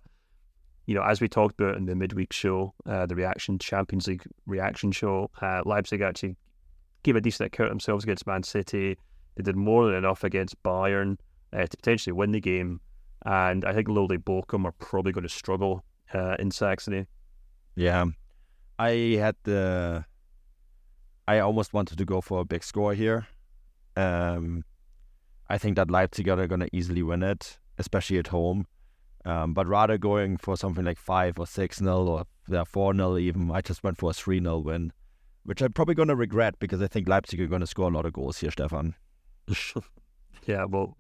you 0.86 0.96
know, 0.96 1.04
as 1.04 1.22
we 1.22 1.28
talked 1.28 1.60
about 1.60 1.78
in 1.78 1.86
the 1.86 1.96
midweek 1.96 2.34
show, 2.34 2.74
uh, 2.86 3.06
the 3.06 3.16
reaction 3.16 3.58
Champions 3.58 4.08
League 4.08 4.24
reaction 4.46 4.92
show, 4.92 5.32
uh, 5.42 5.62
Leipzig 5.66 6.02
actually 6.02 6.36
gave 7.04 7.16
a 7.16 7.22
decent 7.22 7.48
account 7.48 7.70
themselves 7.70 8.04
against 8.04 8.28
Man 8.28 8.44
City. 8.44 8.98
They 9.36 9.44
did 9.44 9.56
more 9.56 9.86
than 9.86 9.96
enough 9.96 10.24
against 10.24 10.62
Bayern 10.64 11.18
uh, 11.52 11.66
to 11.66 11.78
potentially 11.78 12.14
win 12.14 12.32
the 12.32 12.42
game, 12.42 12.82
and 13.26 13.66
I 13.66 13.74
think 13.74 13.88
Lowly 13.88 14.18
Bochum 14.18 14.66
are 14.66 14.74
probably 14.74 15.12
going 15.12 15.24
to 15.24 15.30
struggle 15.30 15.84
uh, 16.14 16.36
in 16.40 16.52
Saxony. 16.52 17.08
Yeah, 17.76 18.06
I 18.78 19.18
had 19.20 19.36
the. 19.44 20.06
I 21.28 21.40
almost 21.40 21.74
wanted 21.74 21.98
to 21.98 22.06
go 22.06 22.22
for 22.22 22.42
a 22.42 22.46
big 22.46 22.64
score 22.64 22.94
here. 22.94 23.28
Um, 23.96 24.66
I 25.50 25.58
think 25.58 25.76
that 25.78 25.90
Leipzig 25.90 26.28
are 26.28 26.48
going 26.48 26.60
to 26.62 26.76
easily 26.76 27.02
win 27.02 27.24
it, 27.24 27.60
especially 27.78 28.18
at 28.18 28.28
home. 28.28 28.68
Um, 29.26 29.54
but 29.54 29.68
rather 29.68 29.98
going 29.98 30.38
for 30.38 30.58
something 30.58 30.84
like 30.84 30.98
5 30.98 31.40
or 31.40 31.48
6 31.48 31.82
nil 31.82 32.10
or 32.10 32.26
yeah, 32.50 32.66
4 32.66 32.94
nil 32.94 33.18
even, 33.18 33.50
I 33.52 33.62
just 33.62 33.84
went 33.84 33.98
for 33.98 34.10
a 34.10 34.14
3 34.14 34.42
nil 34.42 34.62
win, 34.64 34.92
which 35.44 35.62
I'm 35.62 35.72
probably 35.72 35.96
going 35.96 36.10
to 36.10 36.16
regret 36.16 36.56
because 36.60 36.82
I 36.82 36.88
think 36.88 37.08
Leipzig 37.08 37.40
are 37.40 37.48
going 37.48 37.62
to 37.62 37.68
score 37.68 37.88
a 37.88 37.94
lot 37.94 38.06
of 38.06 38.12
goals 38.14 38.40
here, 38.40 38.52
Stefan. 38.52 38.96
yeah, 40.46 40.66
well, 40.66 40.98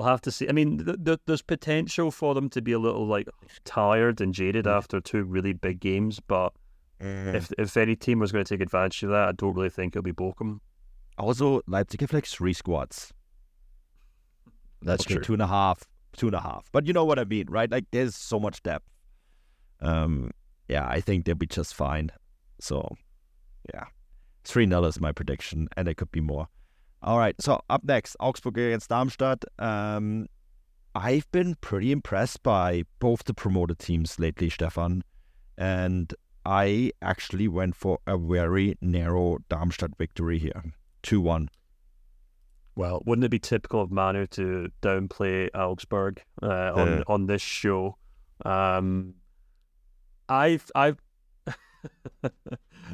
we'll 0.00 0.08
have 0.08 0.22
to 0.22 0.30
see. 0.30 0.48
I 0.48 0.52
mean, 0.52 0.84
th- 0.84 1.04
th- 1.04 1.20
there's 1.26 1.42
potential 1.42 2.10
for 2.10 2.34
them 2.34 2.48
to 2.50 2.62
be 2.62 2.72
a 2.72 2.78
little 2.78 3.06
like 3.06 3.28
tired 3.64 4.20
and 4.20 4.32
jaded 4.32 4.64
mm. 4.64 4.74
after 4.74 5.00
two 5.00 5.24
really 5.24 5.52
big 5.52 5.78
games, 5.78 6.20
but 6.20 6.52
mm. 7.00 7.34
if 7.34 7.52
if 7.58 7.76
any 7.76 7.96
team 7.96 8.18
was 8.18 8.32
going 8.32 8.44
to 8.44 8.54
take 8.54 8.62
advantage 8.62 9.02
of 9.02 9.10
that, 9.10 9.28
I 9.28 9.32
don't 9.32 9.54
really 9.54 9.70
think 9.70 9.94
it'll 9.94 10.02
be 10.02 10.12
Bochum. 10.12 10.60
Also, 11.18 11.60
Leipzig 11.66 12.00
have 12.00 12.12
like 12.12 12.26
three 12.26 12.54
squads. 12.54 13.12
That's 14.82 15.04
true. 15.04 15.20
Two 15.20 15.34
and 15.34 15.42
a 15.42 15.46
half, 15.46 15.84
two 16.16 16.28
and 16.28 16.34
a 16.34 16.40
half. 16.40 16.70
But 16.72 16.86
you 16.86 16.94
know 16.94 17.04
what 17.04 17.18
I 17.18 17.24
mean, 17.24 17.46
right? 17.50 17.70
Like 17.70 17.84
there's 17.90 18.16
so 18.16 18.40
much 18.40 18.62
depth. 18.62 18.88
Um, 19.80 20.30
yeah, 20.68 20.86
I 20.88 21.00
think 21.00 21.26
they'll 21.26 21.34
be 21.34 21.46
just 21.46 21.74
fine. 21.74 22.10
So, 22.58 22.96
yeah, 23.74 23.84
three 24.44 24.66
0 24.66 24.84
is 24.84 25.00
my 25.00 25.12
prediction, 25.12 25.68
and 25.76 25.88
it 25.88 25.98
could 25.98 26.10
be 26.10 26.20
more. 26.20 26.48
All 27.02 27.18
right. 27.18 27.34
So 27.40 27.60
up 27.70 27.84
next, 27.84 28.16
Augsburg 28.20 28.58
against 28.58 28.90
Darmstadt. 28.90 29.44
Um, 29.58 30.26
I've 30.94 31.30
been 31.30 31.54
pretty 31.60 31.92
impressed 31.92 32.42
by 32.42 32.84
both 32.98 33.24
the 33.24 33.34
promoted 33.34 33.78
teams 33.78 34.18
lately, 34.18 34.50
Stefan, 34.50 35.02
and 35.56 36.12
I 36.44 36.92
actually 37.00 37.48
went 37.48 37.76
for 37.76 37.98
a 38.06 38.18
very 38.18 38.76
narrow 38.80 39.38
Darmstadt 39.48 39.96
victory 39.96 40.38
here, 40.38 40.62
two 41.02 41.20
one. 41.20 41.48
Well, 42.74 43.02
wouldn't 43.04 43.24
it 43.24 43.30
be 43.30 43.38
typical 43.38 43.82
of 43.82 43.90
Manu 43.90 44.26
to 44.28 44.70
downplay 44.82 45.48
Augsburg 45.54 46.22
uh, 46.42 46.72
on 46.74 47.04
on 47.06 47.26
this 47.26 47.42
show? 47.42 47.96
Um, 48.44 49.14
I've 50.28 50.70
I've 50.74 51.00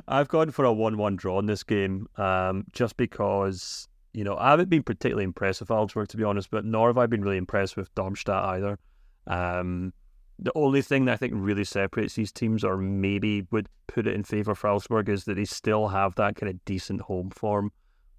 I've 0.09 0.29
gone 0.29 0.51
for 0.51 0.65
a 0.65 0.73
one-one 0.73 1.17
draw 1.17 1.39
in 1.39 1.47
this 1.47 1.63
game, 1.63 2.09
um, 2.17 2.65
just 2.73 2.97
because 2.97 3.89
you 4.17 4.25
know, 4.25 4.35
I 4.39 4.49
haven't 4.49 4.71
been 4.71 4.83
particularly 4.83 5.25
impressed 5.25 5.61
with 5.61 5.71
Augsburg, 5.71 6.09
to 6.09 6.17
be 6.17 6.25
honest, 6.25 6.51
but 6.51 6.65
nor 6.65 6.89
have 6.89 6.97
I 6.97 7.05
been 7.05 7.21
really 7.21 7.37
impressed 7.37 7.77
with 7.77 7.95
Darmstadt 7.95 8.45
either. 8.45 8.79
Um, 9.27 9.93
the 10.39 10.53
only 10.55 10.81
thing 10.81 11.05
that 11.05 11.13
I 11.13 11.17
think 11.17 11.35
really 11.37 11.65
separates 11.65 12.15
these 12.15 12.33
teams, 12.33 12.65
or 12.65 12.79
maybe 12.79 13.47
would 13.51 13.69
put 13.89 14.07
it 14.07 14.15
in 14.15 14.25
favour 14.25 14.55
for 14.55 14.71
Augsburg, 14.71 15.11
is 15.11 15.25
that 15.25 15.35
they 15.35 15.45
still 15.45 15.89
have 15.89 16.15
that 16.15 16.37
kind 16.37 16.49
of 16.49 16.65
decent 16.65 17.03
home 17.03 17.29
form. 17.29 17.73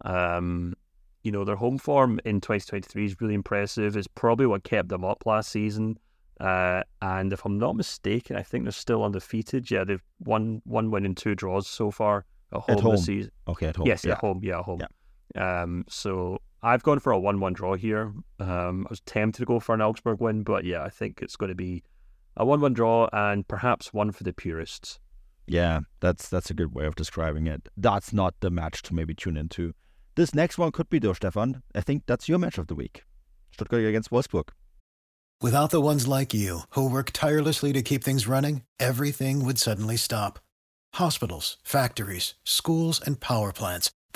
Um, 0.06 0.76
you 1.24 1.32
know, 1.32 1.44
their 1.44 1.56
home 1.56 1.80
form 1.80 2.20
in 2.26 2.42
2023 2.42 3.06
is 3.06 3.20
really 3.20 3.34
impressive. 3.34 3.98
It's 3.98 4.06
probably 4.06 4.46
what 4.46 4.64
kept 4.64 4.90
them 4.90 5.04
up 5.04 5.26
last 5.26 5.50
season. 5.50 5.98
Uh, 6.40 6.84
and 7.02 7.34
if 7.34 7.44
I'm 7.44 7.58
not 7.58 7.76
mistaken, 7.76 8.36
I 8.36 8.44
think 8.44 8.66
they're 8.66 8.72
still 8.72 9.04
undefeated. 9.04 9.72
Yeah, 9.72 9.84
they've 9.84 10.04
won 10.20 10.62
one 10.64 10.92
win 10.92 11.08
and 11.08 11.18
two 11.18 11.34
draws 11.34 11.68
so 11.68 11.90
far 11.90 12.26
at 12.54 12.60
home, 12.60 12.78
at 12.78 12.84
home. 12.84 12.92
this 12.98 13.06
season. 13.06 13.32
Okay, 13.48 13.66
at 13.66 13.76
home. 13.78 13.88
Yes, 13.88 14.06
yeah. 14.06 14.12
at 14.12 14.20
home. 14.20 14.42
Yeah, 14.44 14.60
at 14.60 14.66
home. 14.66 14.78
Yeah. 14.80 14.88
Um, 15.36 15.86
so 15.90 16.40
I've 16.62 16.84
gone 16.84 17.00
for 17.00 17.12
a 17.12 17.20
one-one 17.20 17.54
draw 17.54 17.76
here. 17.76 18.14
Um, 18.40 18.86
I 18.88 18.90
was 18.90 19.02
tempted 19.02 19.40
to 19.40 19.46
go 19.46 19.60
for 19.60 19.76
an 19.76 19.82
Augsburg 19.82 20.20
win, 20.20 20.44
but 20.44 20.66
yeah, 20.66 20.84
I 20.84 20.90
think 20.90 21.22
it's 21.22 21.36
going 21.36 21.50
to 21.50 21.56
be 21.56 21.84
a 22.36 22.46
one-one 22.46 22.74
draw 22.74 23.10
and 23.12 23.48
perhaps 23.48 23.94
one 23.94 24.12
for 24.12 24.24
the 24.24 24.34
purists. 24.34 25.00
Yeah, 25.48 25.82
that's 26.02 26.28
that's 26.28 26.50
a 26.50 26.54
good 26.54 26.76
way 26.76 26.86
of 26.86 26.96
describing 26.96 27.48
it. 27.48 27.70
That's 27.78 28.12
not 28.12 28.36
the 28.42 28.50
match 28.50 28.82
to 28.84 28.94
maybe 28.94 29.14
tune 29.14 29.38
into. 29.38 29.74
This 30.16 30.36
next 30.36 30.58
one 30.58 30.72
could 30.72 30.90
be 30.90 31.00
though, 31.00 31.14
Stefan. 31.14 31.64
I 31.74 31.82
think 31.82 32.04
that's 32.06 32.28
your 32.28 32.40
match 32.40 32.58
of 32.58 32.68
the 32.68 32.76
week. 32.76 33.04
Stuttgart 33.52 33.86
against 33.86 34.12
Wolfsburg. 34.12 34.50
Without 35.42 35.70
the 35.70 35.82
ones 35.82 36.08
like 36.08 36.34
you 36.34 36.62
who 36.72 36.90
work 36.90 37.12
tirelessly 37.12 37.72
to 37.72 37.82
keep 37.82 38.04
things 38.04 38.28
running, 38.28 38.64
everything 38.80 39.46
would 39.46 39.60
suddenly 39.60 39.96
stop. 39.96 40.40
Hospitals, 40.96 41.58
factories, 41.64 42.34
schools, 42.44 43.00
and 43.00 43.20
power 43.20 43.54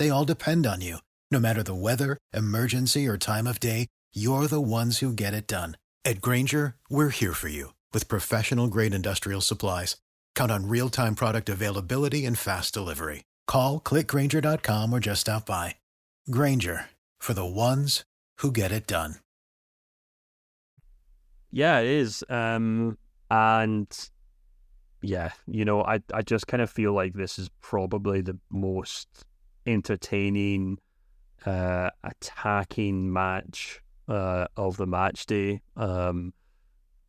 plants—they 0.01 0.09
all 0.09 0.25
depend 0.25 0.65
on 0.65 0.81
you. 0.81 0.97
No 1.31 1.39
matter 1.39 1.63
the 1.63 1.75
weather, 1.75 2.17
emergency, 2.33 3.07
or 3.07 3.17
time 3.17 3.47
of 3.47 3.59
day, 3.59 3.87
you're 4.13 4.47
the 4.47 4.61
ones 4.61 4.99
who 4.99 5.13
get 5.13 5.33
it 5.33 5.47
done. 5.47 5.77
At 6.05 6.21
Grainger, 6.21 6.75
we're 6.89 7.11
here 7.11 7.33
for 7.33 7.49
you 7.49 7.73
with 7.93 8.07
professional 8.09 8.67
grade 8.67 8.93
industrial 8.93 9.41
supplies. 9.41 9.97
Count 10.35 10.51
on 10.51 10.67
real 10.67 10.89
time 10.89 11.15
product 11.15 11.49
availability 11.49 12.25
and 12.25 12.37
fast 12.37 12.73
delivery. 12.73 13.23
Call 13.47 13.79
clickgrainger.com 13.79 14.93
or 14.93 14.99
just 14.99 15.21
stop 15.21 15.45
by. 15.45 15.75
Grainger 16.29 16.89
for 17.21 17.33
the 17.33 17.45
ones 17.45 18.03
who 18.41 18.51
get 18.51 18.71
it 18.71 18.87
done. 18.87 19.15
Yeah, 21.51 21.79
it 21.79 21.87
is. 21.87 22.23
Um, 22.29 22.97
and 23.29 23.87
yeah, 25.01 25.31
you 25.47 25.65
know, 25.65 25.83
I, 25.83 25.99
I 26.13 26.21
just 26.21 26.47
kind 26.47 26.61
of 26.63 26.69
feel 26.69 26.93
like 26.93 27.13
this 27.13 27.37
is 27.37 27.49
probably 27.61 28.21
the 28.21 28.37
most 28.49 29.25
entertaining 29.65 30.79
uh, 31.45 31.89
attacking 32.03 33.11
match 33.11 33.81
uh, 34.07 34.47
of 34.57 34.77
the 34.77 34.87
match 34.87 35.25
day. 35.25 35.61
Um, 35.75 36.33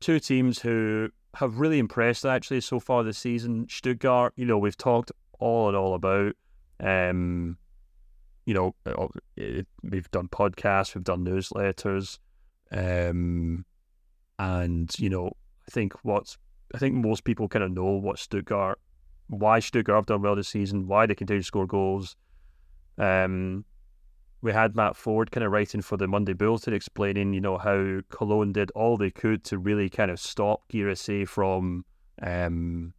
two 0.00 0.18
teams 0.20 0.60
who 0.60 1.10
have 1.34 1.58
really 1.58 1.78
impressed 1.78 2.24
actually 2.24 2.60
so 2.60 2.80
far 2.80 3.02
this 3.02 3.18
season. 3.18 3.66
Stuttgart, 3.68 4.32
you 4.36 4.44
know, 4.44 4.58
we've 4.58 4.76
talked 4.76 5.12
all 5.38 5.68
and 5.68 5.76
all 5.76 5.94
about. 5.94 6.34
Um, 6.80 7.56
you 8.44 8.54
know, 8.54 8.74
uh, 8.86 9.06
it, 9.36 9.66
we've 9.82 10.10
done 10.10 10.28
podcasts, 10.28 10.94
we've 10.94 11.04
done 11.04 11.24
newsletters, 11.24 12.18
um, 12.72 13.64
and 14.38 14.92
you 14.98 15.08
know, 15.08 15.32
I 15.68 15.70
think 15.70 15.94
what's 16.02 16.38
I 16.74 16.78
think 16.78 16.94
most 16.94 17.24
people 17.24 17.48
kind 17.48 17.64
of 17.64 17.70
know 17.70 17.84
what 17.84 18.18
Stuttgart, 18.18 18.80
why 19.28 19.60
Stuttgart 19.60 19.96
have 19.96 20.06
done 20.06 20.22
well 20.22 20.34
this 20.34 20.48
season, 20.48 20.88
why 20.88 21.06
they 21.06 21.14
continue 21.14 21.40
to 21.42 21.46
score 21.46 21.66
goals. 21.66 22.16
Um, 22.98 23.64
we 24.42 24.52
had 24.52 24.74
Matt 24.74 24.96
Ford 24.96 25.30
kind 25.30 25.44
of 25.44 25.52
writing 25.52 25.80
for 25.82 25.96
the 25.96 26.08
Monday 26.08 26.32
Bulletin 26.32 26.74
explaining, 26.74 27.32
you 27.32 27.40
know, 27.40 27.58
how 27.58 28.00
Cologne 28.10 28.52
did 28.52 28.72
all 28.72 28.96
they 28.96 29.10
could 29.10 29.44
to 29.44 29.58
really 29.58 29.88
kind 29.88 30.10
of 30.10 30.18
stop 30.18 30.68
Guirassy 30.68 31.24
from, 31.24 31.84
um, 32.20 32.92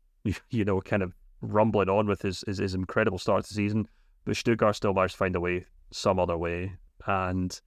you 0.50 0.64
know, 0.64 0.80
kind 0.80 1.02
of 1.02 1.12
rumbling 1.42 1.90
on 1.90 2.06
with 2.06 2.22
his, 2.22 2.42
his, 2.46 2.58
his 2.58 2.74
incredible 2.74 3.18
start 3.18 3.44
to 3.44 3.48
the 3.48 3.54
season. 3.54 3.86
But 4.24 4.36
Stuttgart 4.36 4.76
still 4.76 4.94
managed 4.94 5.14
to 5.14 5.18
find 5.18 5.36
a 5.36 5.40
way, 5.40 5.66
some 5.90 6.18
other 6.18 6.36
way. 6.36 6.72
And, 7.06 7.58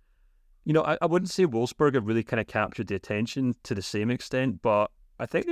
you 0.65 0.73
know, 0.73 0.83
I, 0.83 0.97
I 1.01 1.05
wouldn't 1.05 1.29
say 1.29 1.45
Wolfsburg 1.45 1.93
have 1.93 2.07
really 2.07 2.23
kind 2.23 2.39
of 2.39 2.47
captured 2.47 2.87
the 2.87 2.95
attention 2.95 3.55
to 3.63 3.75
the 3.75 3.81
same 3.83 4.09
extent, 4.09 4.61
but 4.63 4.89
I 5.21 5.27
think 5.27 5.45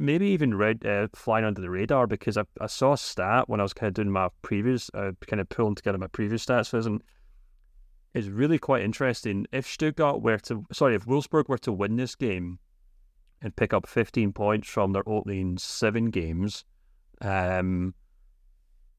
maybe 0.00 0.26
even 0.26 0.56
read, 0.56 0.84
uh, 0.84 1.06
flying 1.14 1.44
under 1.44 1.60
the 1.60 1.70
radar 1.70 2.08
because 2.08 2.36
I, 2.36 2.42
I 2.60 2.66
saw 2.66 2.94
a 2.94 2.98
stat 2.98 3.48
when 3.48 3.60
I 3.60 3.62
was 3.62 3.72
kind 3.72 3.86
of 3.86 3.94
doing 3.94 4.10
my 4.10 4.28
previous, 4.42 4.90
uh, 4.94 5.12
kind 5.28 5.40
of 5.40 5.48
pulling 5.48 5.76
together 5.76 5.96
my 5.96 6.08
previous 6.08 6.44
stats 6.44 6.70
for 6.70 6.78
and 6.78 7.00
it's 8.14 8.26
really 8.26 8.58
quite 8.58 8.82
interesting. 8.82 9.46
If 9.52 9.64
Stuttgart 9.64 10.22
were 10.22 10.38
to, 10.38 10.66
sorry, 10.72 10.96
if 10.96 11.06
Wolfsburg 11.06 11.48
were 11.48 11.58
to 11.58 11.70
win 11.70 11.94
this 11.94 12.16
game 12.16 12.58
and 13.40 13.54
pick 13.54 13.72
up 13.72 13.86
15 13.86 14.32
points 14.32 14.68
from 14.68 14.92
their 14.92 15.08
opening 15.08 15.56
seven 15.56 16.10
games, 16.10 16.64
um, 17.20 17.94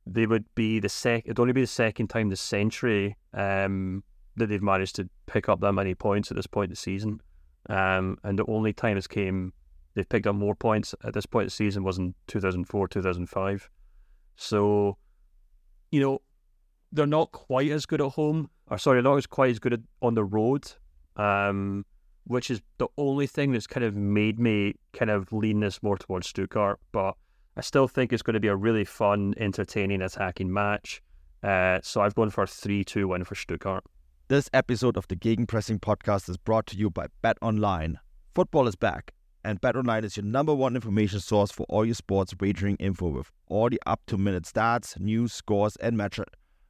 they 0.07 0.25
would 0.25 0.45
be 0.55 0.79
the 0.79 0.87
second, 0.87 1.31
It'd 1.31 1.39
only 1.39 1.51
be 1.51 1.61
the 1.61 1.67
second 1.67 2.07
time 2.07 2.29
this 2.29 2.39
century 2.39 3.17
um, 3.33 4.05
that 4.37 4.47
they've 4.47 4.63
managed 4.63 4.95
to 4.95 5.09
pick 5.25 5.49
up 5.49 5.59
that 5.59 5.73
many 5.73 5.95
points 5.95 6.31
at 6.31 6.37
this 6.37 6.47
point 6.47 6.67
in 6.67 6.71
the 6.71 6.77
season, 6.77 7.19
um, 7.69 8.17
and 8.23 8.39
the 8.39 8.45
only 8.47 8.71
time 8.71 8.95
it's 8.95 9.05
came 9.05 9.51
they've 9.93 10.07
picked 10.07 10.27
up 10.27 10.35
more 10.35 10.55
points 10.55 10.95
at 11.03 11.13
this 11.13 11.25
point 11.25 11.47
the 11.47 11.51
season 11.51 11.83
was 11.83 11.97
in 11.97 12.13
2004, 12.27 12.87
2005. 12.87 13.69
So, 14.35 14.97
you 15.91 16.01
know, 16.01 16.21
they're 16.91 17.05
not 17.05 17.31
quite 17.31 17.71
as 17.71 17.85
good 17.85 18.01
at 18.01 18.11
home, 18.11 18.49
or 18.69 18.77
sorry, 18.77 19.01
not 19.01 19.17
as 19.17 19.27
quite 19.27 19.51
as 19.51 19.59
good 19.59 19.73
at, 19.73 19.79
on 20.01 20.15
the 20.15 20.23
road, 20.23 20.71
um, 21.17 21.85
which 22.25 22.49
is 22.49 22.61
the 22.77 22.87
only 22.97 23.27
thing 23.27 23.51
that's 23.51 23.67
kind 23.67 23.83
of 23.83 23.95
made 23.95 24.39
me 24.39 24.75
kind 24.93 25.11
of 25.11 25.31
lean 25.31 25.59
this 25.59 25.81
more 25.83 25.97
towards 25.97 26.27
Stuttgart. 26.27 26.79
But 26.91 27.15
I 27.57 27.61
still 27.61 27.87
think 27.87 28.13
it's 28.13 28.23
going 28.23 28.35
to 28.35 28.39
be 28.39 28.47
a 28.47 28.55
really 28.55 28.85
fun, 28.85 29.33
entertaining, 29.37 30.01
attacking 30.01 30.51
match. 30.51 31.01
Uh, 31.43 31.79
so 31.83 32.01
I've 32.01 32.15
gone 32.15 32.29
for 32.29 32.43
a 32.43 32.47
3 32.47 32.83
2 32.83 33.09
win 33.09 33.23
for 33.23 33.35
Stuttgart. 33.35 33.83
This 34.29 34.49
episode 34.53 34.97
of 34.97 35.07
the 35.09 35.15
Gegenpressing 35.15 35.79
podcast 35.79 36.29
is 36.29 36.37
brought 36.37 36.65
to 36.67 36.77
you 36.77 36.89
by 36.89 37.07
Bet 37.21 37.37
Online. 37.41 37.99
Football 38.33 38.67
is 38.67 38.75
back 38.75 39.13
and 39.43 39.61
BetOnline 39.61 40.03
is 40.03 40.17
your 40.17 40.25
number 40.25 40.53
one 40.53 40.75
information 40.75 41.19
source 41.19 41.51
for 41.51 41.65
all 41.69 41.85
your 41.85 41.95
sports 41.95 42.33
wagering 42.39 42.75
info 42.77 43.09
with 43.09 43.31
all 43.47 43.69
the 43.69 43.81
up-to-minute 43.85 44.43
stats, 44.43 44.99
news, 44.99 45.33
scores, 45.33 45.75
and 45.77 45.97
match 45.97 46.19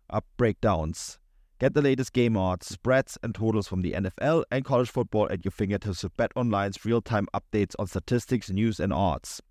up 0.09 0.25
breakdowns. 0.37 1.19
Get 1.59 1.73
the 1.73 1.81
latest 1.81 2.13
game 2.13 2.35
odds, 2.35 2.67
spreads, 2.67 3.17
and 3.23 3.33
totals 3.33 3.67
from 3.67 3.81
the 3.83 3.93
NFL 3.93 4.43
and 4.51 4.65
college 4.65 4.89
football 4.89 5.31
at 5.31 5.45
your 5.45 5.51
fingertips 5.51 6.03
with 6.03 6.17
BetOnline's 6.17 6.83
real-time 6.83 7.27
updates 7.33 7.73
on 7.79 7.87
statistics, 7.87 8.49
news, 8.49 8.79
and 8.79 8.91
odds. 8.91 9.41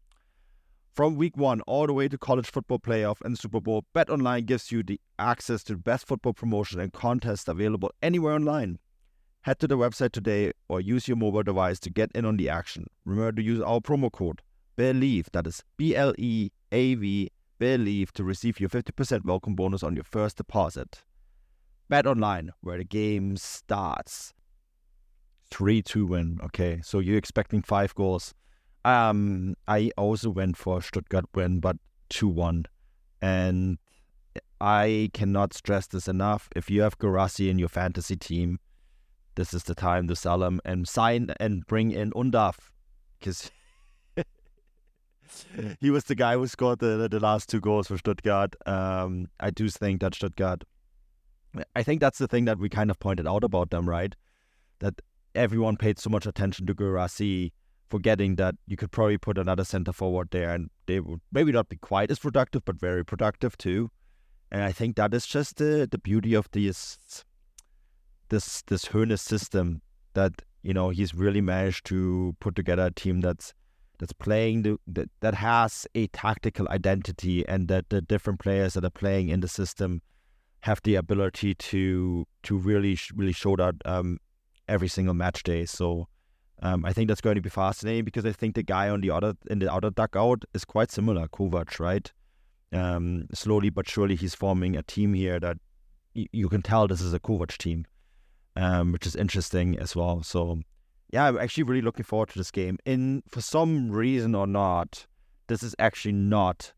From 0.94 1.16
week 1.16 1.38
one 1.38 1.62
all 1.62 1.87
the 1.87 1.94
way 1.94 2.08
to 2.08 2.18
college 2.18 2.50
football 2.50 2.78
playoff 2.78 3.22
and 3.24 3.38
Super 3.38 3.61
Bowl, 3.62 3.87
BetOnline 3.94 4.44
gives 4.44 4.70
you 4.70 4.82
the 4.82 5.00
access 5.18 5.62
to 5.64 5.72
the 5.72 5.78
best 5.78 6.06
football 6.06 6.35
promotion 6.35 6.80
and 6.80 6.92
contests 6.92 7.48
available 7.48 7.90
anywhere 8.02 8.35
online. 8.35 8.78
Head 9.42 9.59
to 9.59 9.66
the 9.66 9.76
website 9.76 10.12
today 10.12 10.52
or 10.68 10.81
use 10.81 11.09
your 11.09 11.16
mobile 11.16 11.42
device 11.42 11.81
to 11.81 11.90
get 11.90 12.12
in 12.14 12.24
on 12.24 12.37
the 12.37 12.48
action. 12.48 12.87
Remember 13.05 13.33
to 13.33 13.42
use 13.42 13.61
our 13.61 13.81
promo 13.81 14.11
code 14.11 14.40
BLEAV, 14.78 15.33
that 15.33 15.48
is 15.48 15.64
B 15.76 15.96
L 15.96 16.14
E 16.16 16.50
A 16.70 16.94
V, 16.94 17.28
BLEAV, 17.59 18.12
to 18.12 18.22
receive 18.22 18.61
your 18.61 18.68
50% 18.68 19.24
welcome 19.24 19.57
bonus 19.57 19.83
on 19.83 19.96
your 19.96 20.05
first 20.05 20.37
deposit. 20.37 21.02
Bet 21.88 22.07
online, 22.07 22.52
where 22.61 22.78
the 22.78 22.85
game 22.85 23.37
starts. 23.37 24.33
3 25.50 25.83
2 25.83 26.07
win. 26.07 26.38
Okay, 26.44 26.81
so 26.85 27.00
you're 27.00 27.18
expecting 27.18 27.62
five 27.62 27.96
goals. 27.96 28.35
Um, 28.85 29.57
I 29.66 29.90
also 29.96 30.31
went 30.31 30.57
for 30.57 30.81
Stuttgart 30.81 31.26
win, 31.35 31.59
but 31.59 31.78
2 32.11 32.28
1. 32.28 32.66
And 33.20 33.78
I 34.61 35.11
cannot 35.12 35.52
stress 35.52 35.88
this 35.88 36.07
enough. 36.07 36.48
If 36.55 36.70
you 36.70 36.83
have 36.83 36.96
Guirassy 36.98 37.50
in 37.50 37.59
your 37.59 37.68
fantasy 37.68 38.14
team, 38.14 38.61
this 39.35 39.55
is 39.55 39.64
the 39.64 39.75
time 39.75 40.09
to 40.09 40.16
sell 40.16 40.42
him 40.42 40.61
and 40.64 40.87
sign 40.87 41.33
and 41.40 41.66
bring 41.66 41.90
in 41.90 42.11
Undav 42.12 42.57
because 43.18 43.51
he 45.81 45.90
was 45.90 46.05
the 46.05 46.14
guy 46.14 46.35
who 46.35 46.47
scored 46.47 46.81
the, 46.81 47.09
the 47.11 47.21
last 47.21 47.49
two 47.49 47.61
goals 47.61 47.88
for 47.88 47.99
Stuttgart. 47.99 48.55
Um, 48.66 49.29
I 49.40 49.51
do 49.51 49.68
think 49.68 50.01
that 50.01 50.14
Stuttgart, 50.14 50.64
I 51.75 51.83
think 51.83 52.01
that's 52.01 52.18
the 52.18 52.29
thing 52.29 52.45
that 52.47 52.59
we 52.59 52.68
kind 52.68 52.90
of 52.90 52.99
pointed 52.99 53.27
out 53.27 53.45
about 53.45 53.71
them, 53.71 53.88
right? 53.88 54.14
That 54.81 55.01
everyone 55.35 55.77
paid 55.77 55.99
so 55.99 56.11
much 56.11 56.27
attention 56.27 56.66
to 56.66 56.75
Guirassy, 56.75 57.53
forgetting 57.88 58.37
that 58.37 58.55
you 58.66 58.77
could 58.77 58.90
probably 58.90 59.18
put 59.18 59.38
another 59.38 59.64
center 59.64 59.92
forward 59.92 60.29
there 60.31 60.51
and 60.51 60.71
they 60.87 61.01
would 61.01 61.21
maybe 61.31 61.53
not 61.53 61.68
be 61.68 61.77
quite 61.77 62.11
as 62.11 62.18
productive, 62.18 62.64
but 62.64 62.79
very 62.79 63.05
productive 63.05 63.57
too. 63.57 63.90
And 64.51 64.62
I 64.62 64.73
think 64.73 64.97
that 64.97 65.14
is 65.14 65.27
just 65.27 65.57
the, 65.57 65.88
the 65.90 65.99
beauty 65.99 66.35
of 66.35 66.51
these 66.53 67.25
this 68.33 68.62
this 68.62 68.87
Hoeneß 68.87 69.21
system 69.21 69.83
that 70.14 70.42
you 70.62 70.73
know 70.73 70.88
he's 70.88 71.14
really 71.14 71.40
managed 71.40 71.85
to 71.87 72.35
put 72.40 72.57
together 72.57 72.87
a 72.87 72.90
team 72.90 73.21
that's 73.21 73.53
that's 73.99 74.14
playing 74.14 74.62
the, 74.62 74.79
that 74.87 75.11
that 75.21 75.35
has 75.35 75.87
a 75.95 76.07
tactical 76.09 76.66
identity 76.71 77.47
and 77.47 77.68
that 77.68 77.90
the 77.90 78.01
different 78.01 78.40
players 78.40 78.75
that 78.75 78.85
are 78.85 78.90
playing 78.90 79.29
in 79.29 79.40
the 79.40 79.49
system 79.49 80.01
have 80.61 80.81
the 80.83 80.95
ability 80.95 81.55
to 81.55 82.27
to 82.42 82.57
really 82.57 82.99
really 83.14 83.33
show 83.33 83.55
that 83.57 83.75
um, 83.85 84.18
every 84.66 84.88
single 84.88 85.14
match 85.14 85.42
day. 85.42 85.66
So 85.66 86.09
um, 86.62 86.85
I 86.87 86.92
think 86.92 87.09
that's 87.09 87.21
going 87.21 87.35
to 87.37 87.42
be 87.42 87.51
fascinating 87.51 88.05
because 88.05 88.25
I 88.25 88.33
think 88.33 88.55
the 88.55 88.62
guy 88.62 88.88
on 88.88 89.03
the 89.03 89.11
other 89.11 89.35
in 89.51 89.59
the 89.59 89.73
other 89.73 89.90
dugout 89.90 90.45
is 90.55 90.64
quite 90.64 90.90
similar, 90.90 91.29
Kovac, 91.29 91.79
right? 91.79 92.11
Um, 92.73 93.27
slowly 93.35 93.68
but 93.68 93.87
surely 93.87 94.16
he's 94.16 94.35
forming 94.35 94.77
a 94.77 94.83
team 94.83 95.12
here 95.12 95.38
that 95.38 95.59
y- 96.16 96.29
you 96.33 96.49
can 96.49 96.62
tell 96.62 96.88
this 96.88 97.03
is 97.03 97.12
a 97.12 97.21
Kovac 97.21 97.59
team 97.59 97.85
um, 98.57 98.93
which 98.93 99.07
is 99.07 99.17
interesting 99.17 99.79
as 99.79 99.97
well. 99.97 100.23
So, 100.23 100.61
yeah, 101.11 101.27
I'm 101.27 101.38
actually 101.38 101.65
really 101.65 101.83
looking 101.83 102.05
forward 102.05 102.31
to 102.31 102.38
this 102.38 102.51
game. 102.51 102.79
In 102.85 103.23
for 103.29 103.41
some 103.41 103.91
reason 103.91 104.35
or 104.35 104.47
not, 104.47 105.07
this 105.47 105.62
is 105.62 105.75
actually 105.79 106.12
not 106.12 106.73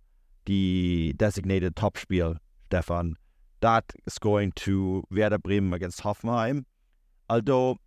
the 0.46 1.14
designated 1.16 1.76
top 1.76 1.96
spiel, 1.96 2.36
Stefan. 2.66 3.16
That 3.60 3.92
is 4.06 4.18
going 4.18 4.52
to 4.52 5.04
Werder 5.10 5.38
Bremen 5.38 5.72
against 5.72 6.02
Hoffenheim. 6.02 6.64
Although 7.30 7.78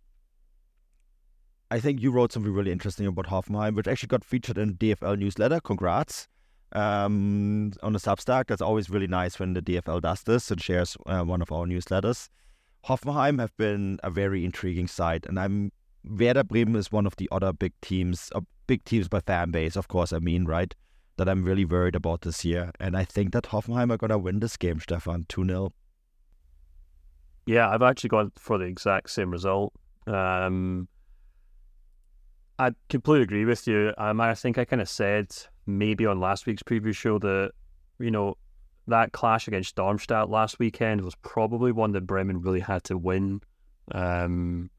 I 1.70 1.80
think 1.80 2.00
you 2.00 2.10
wrote 2.10 2.32
something 2.32 2.52
really 2.52 2.72
interesting 2.72 3.06
about 3.06 3.26
Hoffenheim, 3.26 3.74
which 3.74 3.86
actually 3.86 4.08
got 4.08 4.24
featured 4.24 4.58
in 4.58 4.76
the 4.78 4.94
DFL 4.94 5.18
newsletter. 5.18 5.60
Congrats 5.60 6.26
um, 6.72 7.72
on 7.82 7.92
the 7.92 7.98
Substack. 7.98 8.46
That's 8.46 8.62
always 8.62 8.88
really 8.88 9.06
nice 9.06 9.38
when 9.38 9.52
the 9.52 9.62
DFL 9.62 10.00
does 10.00 10.22
this 10.22 10.50
and 10.50 10.60
shares 10.60 10.96
uh, 11.06 11.22
one 11.22 11.42
of 11.42 11.52
our 11.52 11.66
newsletters. 11.66 12.28
Hoffenheim 12.88 13.38
have 13.38 13.54
been 13.58 14.00
a 14.02 14.10
very 14.10 14.46
intriguing 14.46 14.88
side, 14.88 15.26
and 15.28 15.38
I'm 15.38 15.72
Werder 16.04 16.42
Bremen 16.42 16.76
is 16.76 16.90
one 16.90 17.06
of 17.06 17.16
the 17.16 17.28
other 17.30 17.52
big 17.52 17.74
teams, 17.82 18.32
uh, 18.34 18.40
big 18.66 18.82
teams 18.84 19.08
by 19.08 19.20
fan 19.20 19.50
base, 19.50 19.76
of 19.76 19.88
course. 19.88 20.10
I 20.10 20.20
mean, 20.20 20.46
right? 20.46 20.74
That 21.18 21.28
I'm 21.28 21.44
really 21.44 21.66
worried 21.66 21.94
about 21.94 22.22
this 22.22 22.46
year, 22.46 22.70
and 22.80 22.96
I 22.96 23.04
think 23.04 23.32
that 23.32 23.44
Hoffenheim 23.44 23.92
are 23.92 23.98
gonna 23.98 24.16
win 24.16 24.40
this 24.40 24.56
game, 24.56 24.80
Stefan, 24.80 25.26
two 25.28 25.44
0 25.44 25.72
Yeah, 27.46 27.68
I've 27.68 27.82
actually 27.82 28.08
gone 28.08 28.32
for 28.36 28.56
the 28.56 28.64
exact 28.64 29.10
same 29.10 29.30
result. 29.30 29.74
Um, 30.06 30.88
I 32.58 32.70
completely 32.88 33.24
agree 33.24 33.44
with 33.44 33.66
you. 33.66 33.92
Um, 33.98 34.18
I 34.18 34.34
think 34.34 34.56
I 34.56 34.64
kind 34.64 34.80
of 34.80 34.88
said 34.88 35.26
maybe 35.66 36.06
on 36.06 36.20
last 36.20 36.46
week's 36.46 36.62
preview 36.62 36.94
show 36.94 37.18
that 37.18 37.50
you 37.98 38.10
know 38.10 38.38
that 38.88 39.12
clash 39.12 39.48
against 39.48 39.76
Darmstadt 39.76 40.30
last 40.30 40.58
weekend 40.58 41.02
was 41.02 41.14
probably 41.16 41.72
one 41.72 41.92
that 41.92 42.06
Bremen 42.06 42.40
really 42.40 42.60
had 42.60 42.84
to 42.84 42.98
win. 42.98 43.40
Um, 43.92 44.70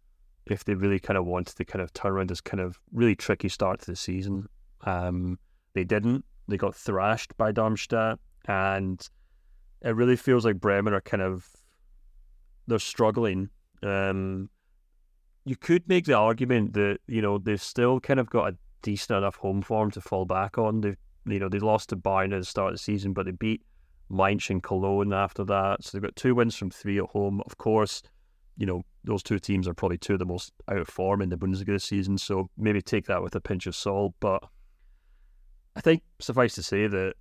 if 0.45 0.65
they 0.65 0.73
really 0.73 0.99
kind 0.99 1.17
of 1.17 1.25
wanted 1.25 1.55
to 1.57 1.65
kind 1.65 1.81
of 1.81 1.93
turn 1.93 2.11
around 2.11 2.29
this 2.29 2.41
kind 2.41 2.61
of 2.61 2.79
really 2.91 3.15
tricky 3.15 3.49
start 3.49 3.79
to 3.81 3.85
the 3.85 3.95
season. 3.95 4.47
Um, 4.81 5.37
they 5.73 5.83
didn't. 5.83 6.25
They 6.47 6.57
got 6.57 6.75
thrashed 6.75 7.37
by 7.37 7.51
Darmstadt, 7.51 8.19
and 8.47 9.07
it 9.81 9.95
really 9.95 10.15
feels 10.15 10.45
like 10.45 10.59
Bremen 10.59 10.93
are 10.93 11.01
kind 11.01 11.21
of 11.21 11.47
they're 12.67 12.79
struggling. 12.79 13.49
Um, 13.83 14.49
you 15.45 15.55
could 15.55 15.87
make 15.87 16.05
the 16.05 16.13
argument 16.13 16.73
that 16.73 16.99
you 17.07 17.21
know 17.21 17.37
they've 17.37 17.61
still 17.61 17.99
kind 17.99 18.19
of 18.19 18.29
got 18.29 18.53
a 18.53 18.57
decent 18.81 19.17
enough 19.17 19.35
home 19.35 19.61
form 19.61 19.91
to 19.91 20.01
fall 20.01 20.25
back 20.25 20.57
on. 20.57 20.81
They've 20.81 20.97
you 21.25 21.39
know 21.39 21.49
they 21.49 21.59
lost 21.59 21.89
to 21.89 21.95
Bayern 21.95 22.33
at 22.33 22.39
the 22.39 22.45
start 22.45 22.69
of 22.69 22.75
the 22.75 22.83
season, 22.83 23.13
but 23.13 23.25
they 23.25 23.31
beat 23.31 23.61
Mainz 24.09 24.49
and 24.49 24.63
Cologne 24.63 25.13
after 25.13 25.43
that. 25.45 25.83
So 25.83 25.97
they've 25.97 26.03
got 26.03 26.15
two 26.15 26.35
wins 26.35 26.55
from 26.55 26.71
three 26.71 26.99
at 26.99 27.05
home. 27.05 27.41
Of 27.45 27.57
course, 27.57 28.01
you 28.57 28.65
know 28.65 28.83
those 29.03 29.23
two 29.23 29.39
teams 29.39 29.67
are 29.67 29.73
probably 29.73 29.97
two 29.97 30.13
of 30.13 30.19
the 30.19 30.25
most 30.25 30.51
out 30.67 30.77
of 30.77 30.87
form 30.87 31.21
in 31.21 31.29
the 31.29 31.37
Bundesliga 31.37 31.67
this 31.67 31.85
season. 31.85 32.17
So 32.17 32.49
maybe 32.57 32.81
take 32.81 33.05
that 33.07 33.23
with 33.23 33.35
a 33.35 33.41
pinch 33.41 33.67
of 33.67 33.75
salt. 33.75 34.13
But 34.19 34.43
I 35.75 35.81
think 35.81 36.03
suffice 36.19 36.55
to 36.55 36.63
say 36.63 36.87
that 36.87 37.13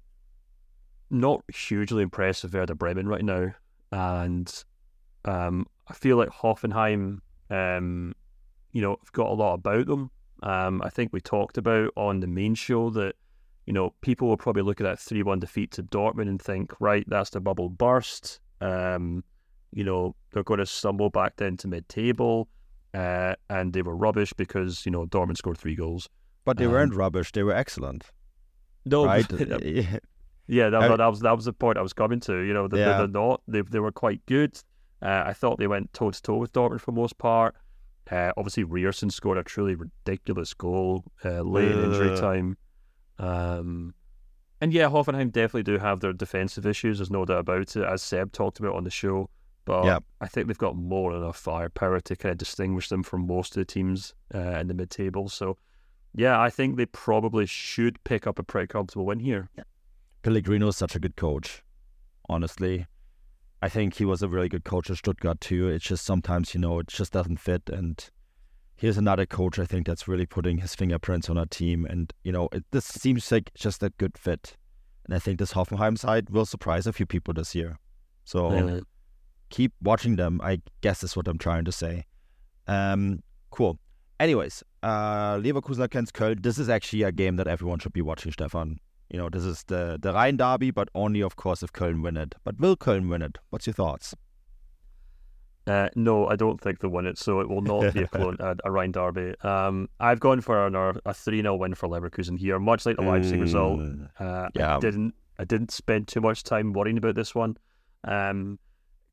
not 1.10 1.42
hugely 1.54 2.02
impressed 2.02 2.42
with 2.42 2.54
Werder 2.54 2.74
Bremen 2.74 3.08
right 3.08 3.24
now, 3.24 3.52
and 3.92 4.64
um, 5.24 5.66
I 5.88 5.94
feel 5.94 6.16
like 6.16 6.28
Hoffenheim, 6.30 7.20
um, 7.50 8.14
you 8.72 8.82
know, 8.82 8.96
have 9.00 9.12
got 9.12 9.28
a 9.28 9.34
lot 9.34 9.54
about 9.54 9.86
them. 9.86 10.10
Um, 10.42 10.82
I 10.82 10.90
think 10.90 11.12
we 11.12 11.20
talked 11.20 11.58
about 11.58 11.92
on 11.96 12.20
the 12.20 12.26
main 12.26 12.54
show 12.54 12.90
that, 12.90 13.14
you 13.68 13.74
know, 13.74 13.92
people 14.00 14.28
will 14.28 14.38
probably 14.38 14.62
look 14.62 14.80
at 14.80 14.84
that 14.84 14.98
3 14.98 15.22
1 15.22 15.40
defeat 15.40 15.72
to 15.72 15.82
Dortmund 15.82 16.30
and 16.30 16.40
think, 16.40 16.72
right, 16.80 17.04
that's 17.06 17.28
the 17.28 17.38
bubble 17.38 17.68
burst. 17.68 18.40
Um, 18.62 19.22
you 19.72 19.84
know, 19.84 20.16
they're 20.32 20.42
going 20.42 20.60
to 20.60 20.64
stumble 20.64 21.10
back 21.10 21.36
down 21.36 21.58
to 21.58 21.68
mid 21.68 21.86
table. 21.86 22.48
Uh, 22.94 23.34
and 23.50 23.74
they 23.74 23.82
were 23.82 23.94
rubbish 23.94 24.32
because, 24.32 24.86
you 24.86 24.90
know, 24.90 25.04
Dortmund 25.04 25.36
scored 25.36 25.58
three 25.58 25.74
goals. 25.74 26.08
But 26.46 26.56
they 26.56 26.66
weren't 26.66 26.94
rubbish, 26.94 27.30
they 27.32 27.42
were 27.42 27.52
excellent. 27.52 28.04
No, 28.86 29.04
right? 29.04 29.30
yeah, 29.66 30.70
that, 30.70 30.96
that, 30.96 31.06
was 31.06 31.20
that 31.20 31.36
was 31.36 31.44
the 31.44 31.52
point 31.52 31.76
I 31.76 31.82
was 31.82 31.92
coming 31.92 32.20
to. 32.20 32.38
You 32.38 32.54
know, 32.54 32.68
they, 32.68 32.78
Yeah. 32.78 32.96
they're 32.96 33.06
not. 33.06 33.42
They 33.46 33.60
they 33.60 33.80
were 33.80 33.92
quite 33.92 34.24
good. 34.24 34.58
Uh, 35.02 35.24
I 35.26 35.34
thought 35.34 35.58
they 35.58 35.66
went 35.66 35.92
toe 35.92 36.10
to 36.10 36.22
toe 36.22 36.38
with 36.38 36.54
Dortmund 36.54 36.80
for 36.80 36.92
the 36.92 37.00
most 37.00 37.18
part. 37.18 37.54
Uh, 38.10 38.32
obviously, 38.38 38.64
Ryerson 38.64 39.10
scored 39.10 39.36
a 39.36 39.42
truly 39.42 39.74
ridiculous 39.74 40.54
goal 40.54 41.04
uh, 41.22 41.42
late 41.42 41.70
in 41.70 41.84
injury 41.84 42.16
time. 42.18 42.56
Um, 43.18 43.94
and 44.60 44.72
yeah, 44.72 44.88
Hoffenheim 44.88 45.30
definitely 45.30 45.62
do 45.62 45.78
have 45.78 46.00
their 46.00 46.12
defensive 46.12 46.66
issues. 46.66 46.98
There's 46.98 47.10
no 47.10 47.24
doubt 47.24 47.40
about 47.40 47.60
it, 47.60 47.76
as 47.76 48.02
Seb 48.02 48.32
talked 48.32 48.58
about 48.58 48.74
on 48.74 48.84
the 48.84 48.90
show. 48.90 49.30
But 49.64 49.84
Yeah. 49.84 49.98
I 50.20 50.26
think 50.28 50.46
they've 50.46 50.58
got 50.58 50.76
more 50.76 51.12
than 51.12 51.22
enough 51.22 51.36
firepower 51.36 52.00
to 52.00 52.16
kind 52.16 52.32
of 52.32 52.38
distinguish 52.38 52.88
them 52.88 53.02
from 53.02 53.26
most 53.26 53.56
of 53.56 53.60
the 53.60 53.64
teams 53.64 54.14
uh, 54.34 54.38
in 54.38 54.66
the 54.66 54.74
mid 54.74 54.90
table. 54.90 55.28
So, 55.28 55.58
yeah, 56.14 56.40
I 56.40 56.50
think 56.50 56.76
they 56.76 56.86
probably 56.86 57.46
should 57.46 58.02
pick 58.04 58.26
up 58.26 58.38
a 58.38 58.42
pretty 58.42 58.66
comfortable 58.66 59.06
win 59.06 59.20
here. 59.20 59.50
Pellegrino 60.22 60.68
is 60.68 60.76
such 60.76 60.96
a 60.96 60.98
good 60.98 61.16
coach. 61.16 61.62
Honestly, 62.28 62.86
I 63.62 63.68
think 63.68 63.94
he 63.94 64.04
was 64.04 64.22
a 64.22 64.28
really 64.28 64.48
good 64.48 64.64
coach 64.64 64.90
at 64.90 64.96
Stuttgart 64.98 65.40
too. 65.40 65.68
It's 65.68 65.84
just 65.84 66.04
sometimes 66.04 66.54
you 66.54 66.60
know 66.60 66.78
it 66.80 66.88
just 66.88 67.12
doesn't 67.12 67.38
fit. 67.38 67.68
And 67.70 68.08
here's 68.78 68.96
another 68.96 69.26
coach 69.26 69.58
I 69.58 69.64
think 69.64 69.86
that's 69.86 70.08
really 70.08 70.24
putting 70.24 70.58
his 70.58 70.74
fingerprints 70.74 71.28
on 71.28 71.36
our 71.36 71.46
team. 71.46 71.84
And 71.84 72.12
you 72.24 72.32
know 72.32 72.48
it, 72.52 72.64
this 72.70 72.86
seems 72.86 73.30
like 73.30 73.52
just 73.54 73.82
a 73.82 73.90
good 73.90 74.16
fit. 74.16 74.56
And 75.04 75.14
I 75.14 75.18
think 75.18 75.38
this 75.38 75.52
Hoffenheim 75.52 75.98
side 75.98 76.30
will 76.30 76.46
surprise 76.46 76.86
a 76.86 76.92
few 76.92 77.06
people 77.06 77.34
this 77.34 77.54
year. 77.54 77.78
So 78.24 78.82
keep 79.50 79.72
watching 79.82 80.16
them. 80.16 80.40
I 80.42 80.60
guess 80.80 81.02
is 81.02 81.16
what 81.16 81.28
I'm 81.28 81.38
trying 81.38 81.64
to 81.64 81.72
say. 81.72 82.04
Um, 82.66 83.22
cool. 83.50 83.78
Anyways, 84.20 84.62
uh, 84.82 85.36
Leverkusen 85.36 85.82
against 85.82 86.12
Köln. 86.12 86.42
This 86.42 86.58
is 86.58 86.68
actually 86.68 87.02
a 87.04 87.12
game 87.12 87.36
that 87.36 87.46
everyone 87.46 87.78
should 87.78 87.92
be 87.92 88.02
watching, 88.02 88.32
Stefan. 88.32 88.78
You 89.10 89.18
know, 89.18 89.30
this 89.30 89.44
is 89.44 89.64
the 89.64 89.98
the 90.00 90.12
Rhein 90.12 90.36
Derby, 90.36 90.70
but 90.70 90.88
only, 90.94 91.22
of 91.22 91.36
course, 91.36 91.62
if 91.62 91.72
Köln 91.72 92.02
win 92.02 92.16
it. 92.16 92.34
But 92.44 92.58
will 92.60 92.76
Köln 92.76 93.08
win 93.08 93.22
it? 93.22 93.38
What's 93.50 93.66
your 93.66 93.74
thoughts? 93.74 94.14
Uh, 95.68 95.88
no, 95.94 96.26
I 96.28 96.34
don't 96.36 96.60
think 96.60 96.78
they'll 96.80 96.90
win 96.90 97.06
it, 97.06 97.18
so 97.18 97.40
it 97.40 97.48
will 97.48 97.60
not 97.62 97.92
be 97.92 98.02
a, 98.02 98.06
clone, 98.16 98.36
a, 98.40 98.56
a 98.64 98.70
Rhine 98.70 98.90
derby. 98.92 99.34
Um, 99.42 99.88
I've 100.00 100.18
gone 100.20 100.40
for 100.40 100.66
an, 100.66 100.74
a 101.04 101.12
3 101.14 101.42
0 101.42 101.56
win 101.56 101.74
for 101.74 101.88
Leverkusen 101.88 102.38
here, 102.38 102.58
much 102.58 102.86
like 102.86 102.96
the 102.96 103.02
Leipzig 103.02 103.40
result. 103.40 103.80
Mm, 103.80 104.08
Uh, 104.18 104.48
Yeah. 104.54 104.76
I 104.76 104.80
didn't 104.80 105.14
I 105.38 105.44
didn't 105.44 105.70
spend 105.70 106.08
too 106.08 106.20
much 106.20 106.42
time 106.42 106.72
worrying 106.72 106.98
about 106.98 107.14
this 107.14 107.34
one. 107.34 107.56
Um, 108.04 108.58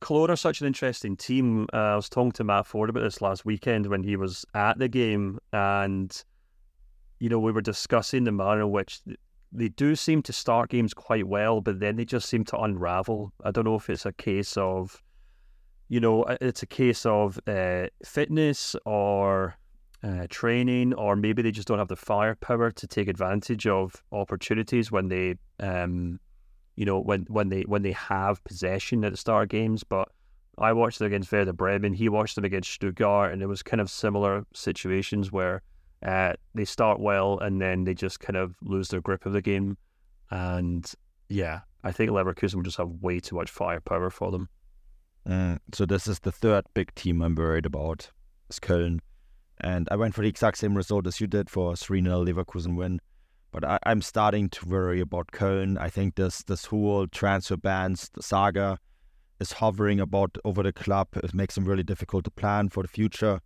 Cologne 0.02 0.30
are 0.32 0.36
such 0.36 0.62
an 0.62 0.68
interesting 0.68 1.16
team. 1.18 1.68
Uh, 1.74 1.78
I 1.78 1.96
was 1.96 2.10
talking 2.10 2.32
to 2.34 2.44
Matt 2.44 2.66
Ford 2.68 2.90
about 2.90 3.02
this 3.04 3.22
last 3.22 3.46
weekend 3.46 3.88
when 3.88 4.04
he 4.04 4.16
was 4.16 4.46
at 4.54 4.78
the 4.80 4.88
game, 4.88 5.40
and 5.54 6.24
you 7.20 7.30
know 7.30 7.40
we 7.40 7.52
were 7.52 7.62
discussing 7.62 8.24
the 8.24 8.32
manner 8.32 8.62
in 8.62 8.72
which 8.72 9.02
they 9.52 9.70
do 9.70 9.96
seem 9.96 10.22
to 10.24 10.34
start 10.34 10.70
games 10.70 10.94
quite 10.94 11.28
well, 11.28 11.62
but 11.62 11.80
then 11.80 11.96
they 11.96 12.06
just 12.06 12.28
seem 12.30 12.44
to 12.46 12.58
unravel. 12.60 13.32
I 13.44 13.52
don't 13.52 13.64
know 13.66 13.76
if 13.76 13.90
it's 13.90 14.06
a 14.06 14.12
case 14.14 14.58
of, 14.58 15.02
you 15.88 16.00
know, 16.00 16.24
it's 16.42 16.64
a 16.64 16.68
case 16.68 17.06
of 17.06 17.40
uh, 17.48 17.88
fitness 18.04 18.76
or 18.86 19.56
uh, 20.04 20.28
training, 20.30 20.94
or 20.94 21.16
maybe 21.16 21.42
they 21.42 21.52
just 21.52 21.68
don't 21.68 21.80
have 21.80 21.88
the 21.88 21.96
firepower 21.96 22.72
to 22.72 22.88
take 22.88 23.08
advantage 23.08 23.68
of 23.68 24.04
opportunities 24.12 24.92
when 24.92 25.08
they, 25.10 25.36
um, 25.60 26.20
you 26.76 26.86
know, 26.86 27.00
when 27.00 27.26
when 27.30 27.50
they 27.50 27.62
when 27.64 27.82
they 27.82 27.92
have 27.92 28.44
possession 28.44 29.04
at 29.04 29.12
the 29.12 29.18
start 29.18 29.44
of 29.44 29.50
games. 29.50 29.84
But 29.84 30.10
I 30.58 30.74
watched 30.74 31.00
them 31.00 31.08
against 31.08 31.32
Werder 31.32 31.54
Bremen. 31.54 31.94
He 31.94 32.10
watched 32.10 32.36
them 32.36 32.46
against 32.46 32.72
Stuttgart, 32.72 33.34
and 33.34 33.42
it 33.42 33.48
was 33.48 33.62
kind 33.62 33.82
of 33.82 33.90
similar 33.90 34.46
situations 34.54 35.32
where 35.32 35.62
uh, 36.06 36.34
they 36.54 36.66
start 36.66 37.00
well 37.00 37.40
and 37.40 37.60
then 37.62 37.84
they 37.84 37.94
just 37.94 38.20
kind 38.20 38.38
of 38.38 38.56
lose 38.62 38.90
their 38.90 39.02
grip 39.02 39.26
of 39.26 39.34
the 39.34 39.42
game. 39.42 39.78
And 40.30 40.90
yeah, 41.30 41.62
I 41.84 41.92
think 41.92 42.12
Leverkusen 42.12 42.56
will 42.56 42.64
just 42.64 42.78
have 42.78 42.90
way 43.02 43.20
too 43.20 43.36
much 43.36 43.50
firepower 43.50 44.10
for 44.10 44.32
them. 44.32 44.50
Mm, 45.28 45.60
so 45.74 45.86
this 45.86 46.08
is 46.08 46.20
the 46.20 46.32
third 46.32 46.66
big 46.74 46.94
team 46.96 47.22
I'm 47.22 47.36
worried 47.36 47.66
about. 47.66 48.12
Is 48.50 48.60
Köln, 48.60 49.00
and 49.60 49.88
I 49.90 49.96
went 49.96 50.14
for 50.14 50.22
the 50.22 50.28
exact 50.28 50.58
same 50.58 50.76
result 50.76 51.08
as 51.08 51.20
you 51.20 51.26
did 51.26 51.50
for 51.50 51.74
a 51.74 51.76
3 51.76 52.04
0 52.04 52.26
Leverkusen 52.26 52.76
win. 52.76 53.00
But 53.52 53.66
I, 53.66 53.80
I'm 53.84 54.02
starting 54.02 54.50
to 54.50 54.68
worry 54.68 55.00
about 55.00 55.32
Köln. 55.32 55.80
I 55.80 55.90
think 55.90 56.16
this 56.16 56.44
this 56.44 56.66
whole 56.66 57.08
transfer 57.08 57.58
bans 57.58 58.12
saga 58.20 58.78
is 59.40 59.54
hovering 59.54 60.00
about 60.00 60.38
over 60.46 60.62
the 60.62 60.74
club. 60.74 61.08
It 61.16 61.34
makes 61.34 61.56
them 61.56 61.66
really 61.66 61.84
difficult 61.84 62.26
to 62.26 62.32
plan 62.32 62.70
for 62.70 62.84
the 62.84 62.90
future. 62.90 63.40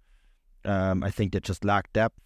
Um, 0.66 1.04
I 1.04 1.12
think 1.12 1.32
they 1.32 1.40
just 1.40 1.64
lack 1.64 1.94
depth. 1.94 2.20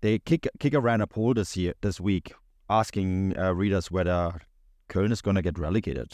They 0.00 0.20
kick 0.20 0.46
kick 0.60 0.74
ran 0.76 1.00
a 1.00 1.06
poll 1.06 1.34
this 1.34 1.56
year 1.56 1.74
this 1.80 2.00
week 2.00 2.32
asking 2.70 3.36
uh, 3.36 3.52
readers 3.52 3.90
whether 3.90 4.40
Köln 4.88 5.10
is 5.10 5.22
going 5.22 5.36
to 5.36 5.42
get 5.42 5.58
relegated. 5.58 6.12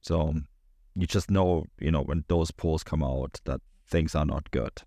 So 0.00 0.34
you 1.00 1.06
just 1.06 1.30
know, 1.30 1.64
you 1.78 1.90
know, 1.90 2.02
when 2.02 2.24
those 2.28 2.50
polls 2.50 2.84
come 2.84 3.02
out 3.02 3.40
that 3.44 3.60
things 3.86 4.14
are 4.14 4.26
not 4.26 4.50
good. 4.50 4.82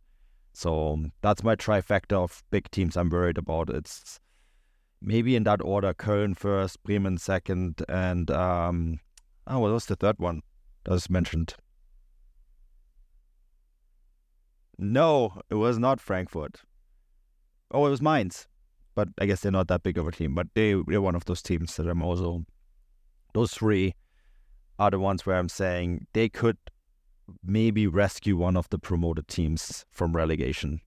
So 0.54 1.06
that's 1.22 1.44
my 1.44 1.56
trifecta 1.56 2.14
of 2.14 2.44
big 2.52 2.70
teams 2.70 2.96
I'm 2.96 3.10
worried 3.10 3.40
about. 3.40 3.70
It's 3.70 4.20
maybe 5.02 5.36
in 5.36 5.44
that 5.46 5.62
order: 5.62 5.94
Köln 5.94 6.38
first, 6.38 6.82
Bremen 6.84 7.18
second, 7.18 7.82
and 7.90 8.30
um, 8.30 9.00
oh, 9.48 9.60
what 9.60 9.72
was 9.72 9.88
the 9.88 9.96
third 9.96 10.20
one 10.20 10.42
that 10.84 10.92
was 10.92 11.10
mentioned? 11.10 11.56
No, 14.78 15.42
it 15.50 15.56
was 15.56 15.80
not 15.80 16.00
Frankfurt. 16.00 16.62
Oh, 17.72 17.88
it 17.88 17.90
was 17.90 18.02
Mainz, 18.02 18.48
but 18.94 19.10
I 19.20 19.26
guess 19.26 19.42
they're 19.42 19.52
not 19.52 19.68
that 19.70 19.82
big 19.82 19.98
of 19.98 20.08
a 20.08 20.12
team. 20.12 20.36
But 20.36 20.48
they 20.54 20.76
they're 20.88 21.02
one 21.02 21.16
of 21.16 21.26
those 21.26 21.42
teams 21.42 21.76
that 21.78 21.88
I'm 21.88 22.04
also. 22.04 22.46
Those 23.34 23.52
three 23.52 23.96
are 24.80 24.92
the 24.92 25.00
ones 25.00 25.26
where 25.26 25.38
I'm 25.38 25.50
saying 25.50 26.08
they 26.14 26.30
could 26.30 26.58
maybe 27.44 27.88
rescue 27.88 28.38
one 28.38 28.58
of 28.58 28.70
the 28.70 28.80
promoted 28.80 29.28
teams 29.28 29.86
from 29.92 30.16
relegation 30.16 30.82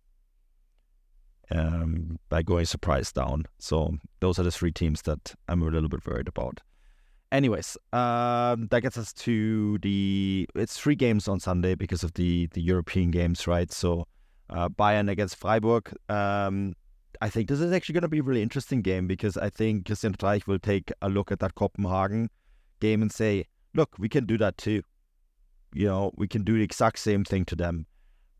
um, 1.50 2.18
by 2.28 2.42
going 2.42 2.66
surprise 2.66 3.12
down. 3.12 3.46
So 3.58 3.96
those 4.20 4.38
are 4.38 4.42
the 4.42 4.50
three 4.50 4.72
teams 4.72 5.02
that 5.02 5.34
I'm 5.48 5.62
a 5.62 5.66
little 5.66 5.88
bit 5.88 6.06
worried 6.06 6.28
about. 6.28 6.60
Anyways, 7.32 7.76
um, 7.92 8.68
that 8.70 8.82
gets 8.82 8.96
us 8.96 9.12
to 9.14 9.78
the. 9.78 10.48
It's 10.54 10.78
three 10.78 10.94
games 10.94 11.26
on 11.26 11.40
Sunday 11.40 11.74
because 11.74 12.04
of 12.04 12.14
the 12.14 12.46
the 12.52 12.62
European 12.62 13.10
games, 13.10 13.46
right? 13.46 13.70
So 13.72 14.06
uh, 14.48 14.68
Bayern 14.68 15.10
against 15.10 15.36
Freiburg. 15.36 15.92
Um, 16.08 16.74
I 17.20 17.28
think 17.28 17.48
this 17.48 17.60
is 17.60 17.72
actually 17.72 17.94
going 17.94 18.02
to 18.02 18.08
be 18.08 18.18
a 18.18 18.22
really 18.22 18.42
interesting 18.42 18.82
game 18.82 19.06
because 19.06 19.36
I 19.36 19.50
think 19.50 19.86
Christian 19.86 20.12
Streich 20.14 20.46
will 20.46 20.58
take 20.58 20.92
a 21.02 21.08
look 21.08 21.32
at 21.32 21.40
that 21.40 21.54
Copenhagen 21.54 22.28
game 22.80 23.02
and 23.02 23.10
say, 23.10 23.46
"Look, 23.76 23.96
we 23.98 24.08
can 24.08 24.26
do 24.26 24.36
that 24.38 24.58
too." 24.58 24.82
you 25.76 25.86
know, 25.86 26.10
we 26.16 26.26
can 26.26 26.42
do 26.42 26.54
the 26.54 26.62
exact 26.62 26.98
same 26.98 27.22
thing 27.22 27.44
to 27.44 27.54
them. 27.54 27.86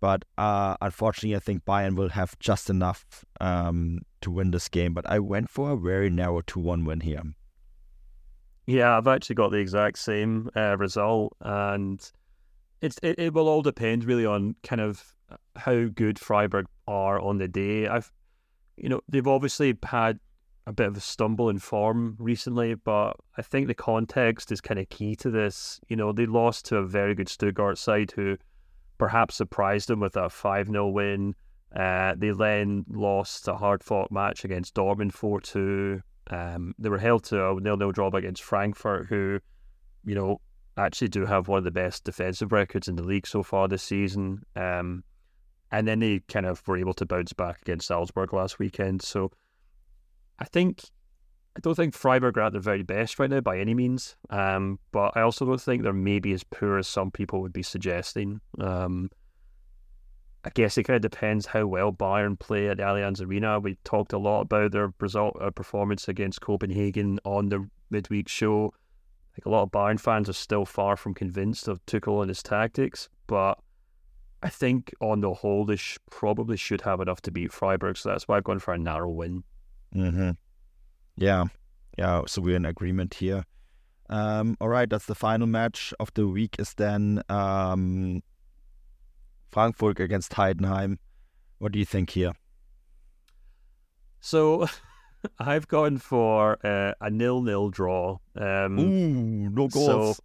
But 0.01 0.25
uh, 0.39 0.77
unfortunately, 0.81 1.37
I 1.37 1.39
think 1.39 1.65
Bayern 1.65 1.95
will 1.95 2.09
have 2.09 2.39
just 2.39 2.71
enough 2.71 3.25
um, 3.41 4.01
to 4.23 4.31
win 4.31 4.51
this 4.51 4.69
game. 4.69 4.95
But 4.95 5.09
I 5.09 5.19
went 5.19 5.51
for 5.51 5.73
a 5.73 5.77
very 5.77 6.09
narrow 6.09 6.41
2 6.41 6.61
1 6.61 6.85
win 6.85 7.01
here. 7.01 7.23
Yeah, 8.67 8.97
I've 8.97 9.07
actually 9.07 9.37
got 9.37 9.51
the 9.51 9.59
exact 9.59 9.99
same 9.99 10.51
uh, 10.57 10.77
result. 10.79 11.37
And 11.41 12.01
it's 12.81 12.99
it, 13.03 13.19
it 13.19 13.35
will 13.35 13.49
all 13.49 13.63
depend 13.63 14.05
really 14.05 14.27
on 14.27 14.57
kind 14.63 14.81
of 14.81 15.15
how 15.57 15.85
good 15.87 16.19
Freiburg 16.19 16.67
are 16.89 17.21
on 17.21 17.37
the 17.37 17.49
day. 17.49 17.87
I've, 17.87 18.11
you 18.77 18.89
know, 18.89 19.01
they've 19.09 19.27
obviously 19.27 19.77
had 19.83 20.21
a 20.67 20.73
bit 20.73 20.89
of 20.89 20.97
a 20.97 21.01
stumble 21.01 21.49
in 21.49 21.59
form 21.59 22.17
recently, 22.19 22.75
but 22.75 23.15
I 23.39 23.43
think 23.43 23.69
the 23.69 23.75
context 23.75 24.51
is 24.51 24.61
kind 24.61 24.81
of 24.81 24.89
key 24.89 25.15
to 25.17 25.31
this. 25.31 25.81
You 25.89 25.97
know, 25.97 26.13
they 26.13 26.27
lost 26.27 26.67
to 26.67 26.79
a 26.79 26.87
very 26.87 27.15
good 27.15 27.29
Stuttgart 27.29 27.79
side 27.79 28.11
who 28.11 28.37
perhaps 28.99 29.37
surprised 29.37 29.89
them 29.89 30.01
with 30.01 30.17
a 30.17 30.29
5 30.29 30.67
0 30.67 30.89
win. 30.89 31.35
Uh, 31.75 32.15
they 32.17 32.31
then 32.31 32.85
lost 32.89 33.47
a 33.49 33.55
hard 33.55 33.85
fought 33.85 34.11
match 34.11 34.45
against 34.45 34.75
Dortmund 34.75 35.13
4 35.13 35.41
2. 35.41 36.01
Um, 36.31 36.75
they 36.79 36.89
were 36.89 36.99
held 36.99 37.23
to 37.25 37.49
a 37.49 37.61
nil 37.61 37.77
nil 37.77 37.93
draw 37.93 38.09
against 38.09 38.43
Frankfurt, 38.43 39.07
who, 39.07 39.39
you 40.05 40.17
know, 40.17 40.41
actually 40.77 41.09
do 41.09 41.25
have 41.25 41.47
one 41.47 41.59
of 41.59 41.65
the 41.65 41.71
best 41.71 42.03
defensive 42.03 42.51
records 42.51 42.89
in 42.89 42.97
the 42.97 43.03
league 43.05 43.27
so 43.27 43.45
far 43.45 43.69
this 43.69 43.85
season. 43.85 44.43
Um, 44.57 45.05
and 45.71 45.87
then 45.87 46.01
they 46.01 46.21
kind 46.29 46.47
of 46.47 46.67
were 46.67 46.77
able 46.77 46.95
to 46.95 47.07
bounce 47.07 47.33
back 47.33 47.61
against 47.63 47.87
Salzburg 47.87 48.33
last 48.33 48.59
weekend. 48.59 49.03
So 49.03 49.31
I 50.39 50.45
think 50.45 50.85
I 51.57 51.61
don't 51.61 51.75
think 51.75 51.95
Freiburg 51.95 52.37
are 52.37 52.43
at 52.43 52.53
their 52.53 52.61
very 52.61 52.83
best 52.83 53.19
right 53.19 53.31
now 53.31 53.41
by 53.41 53.59
any 53.59 53.73
means. 53.73 54.17
Um, 54.29 54.79
but 54.93 55.17
I 55.17 55.23
also 55.23 55.47
don't 55.47 55.61
think 55.61 55.83
they're 55.83 55.93
maybe 55.93 56.33
as 56.33 56.45
poor 56.45 56.77
as 56.77 56.87
some 56.87 57.11
people 57.11 57.41
would 57.41 57.53
be 57.53 57.63
suggesting. 57.63 58.41
Um, 58.61 59.11
I 60.45 60.51
guess 60.51 60.77
it 60.77 60.85
kind 60.85 60.97
of 60.97 61.11
depends 61.11 61.47
how 61.47 61.67
well 61.67 61.93
Bayern 61.93 62.39
play 62.39 62.69
at 62.69 62.77
the 62.77 62.83
Allianz 62.83 63.21
Arena. 63.21 63.59
We 63.59 63.79
talked 63.85 64.13
a 64.13 64.19
lot 64.19 64.43
about 64.43 64.73
their 64.73 64.93
result 65.01 65.37
uh, 65.41 65.51
performance 65.51 66.09
against 66.09 66.43
Copenhagen 66.43 67.19
on 67.25 67.49
the 67.49 67.69
midweek 67.91 68.29
show. 68.29 68.73
Think 69.35 69.47
a 69.47 69.51
lot 69.51 69.63
of 69.63 69.71
Bayern 69.71 69.99
fans 69.99 70.29
are 70.29 70.35
still 70.35 70.65
far 70.65 70.97
from 70.97 71.15
convinced 71.15 71.69
of 71.69 71.85
Tuchel 71.87 72.21
and 72.21 72.29
his 72.29 72.43
tactics, 72.43 73.09
but 73.27 73.59
I 74.43 74.51
think 74.51 74.95
on 75.01 75.21
the 75.21 75.35
whole, 75.35 75.65
they 75.65 75.77
sh- 75.77 75.99
probably 76.11 76.57
should 76.57 76.83
have 76.83 77.01
enough 77.01 77.23
to 77.23 77.31
beat 77.31 77.53
Freiburg. 77.53 77.97
So 77.97 78.11
that's 78.11 78.29
why 78.29 78.37
I've 78.37 78.45
gone 78.45 78.61
for 78.61 78.73
a 78.73 78.79
narrow 78.79 79.11
win. 79.11 79.43
Mm-hmm. 79.97 80.31
Yeah, 81.17 81.45
yeah. 81.97 82.23
So 82.27 82.43
we're 82.43 82.57
in 82.57 82.67
agreement 82.67 83.15
here. 83.15 83.45
Um, 84.09 84.57
all 84.61 84.69
right, 84.69 84.89
that's 84.89 85.07
the 85.07 85.15
final 85.15 85.47
match 85.47 85.93
of 85.99 86.13
the 86.15 86.29
week. 86.29 86.57
Is 86.59 86.75
then 86.75 87.23
um, 87.29 88.23
Frankfurt 89.49 89.99
against 90.01 90.33
Heidenheim. 90.33 90.99
What 91.59 91.73
do 91.73 91.79
you 91.79 91.87
think 91.87 92.11
here? 92.11 92.33
So 94.21 94.67
I've 95.39 95.67
gone 95.69 95.99
for 95.99 96.59
uh, 96.65 96.93
a 97.01 97.11
nil-nil 97.11 97.71
draw. 97.71 98.19
Um, 98.37 98.79
Ooh, 98.79 99.51
no 99.51 99.69
goals. 99.69 100.17
So, 100.19 100.23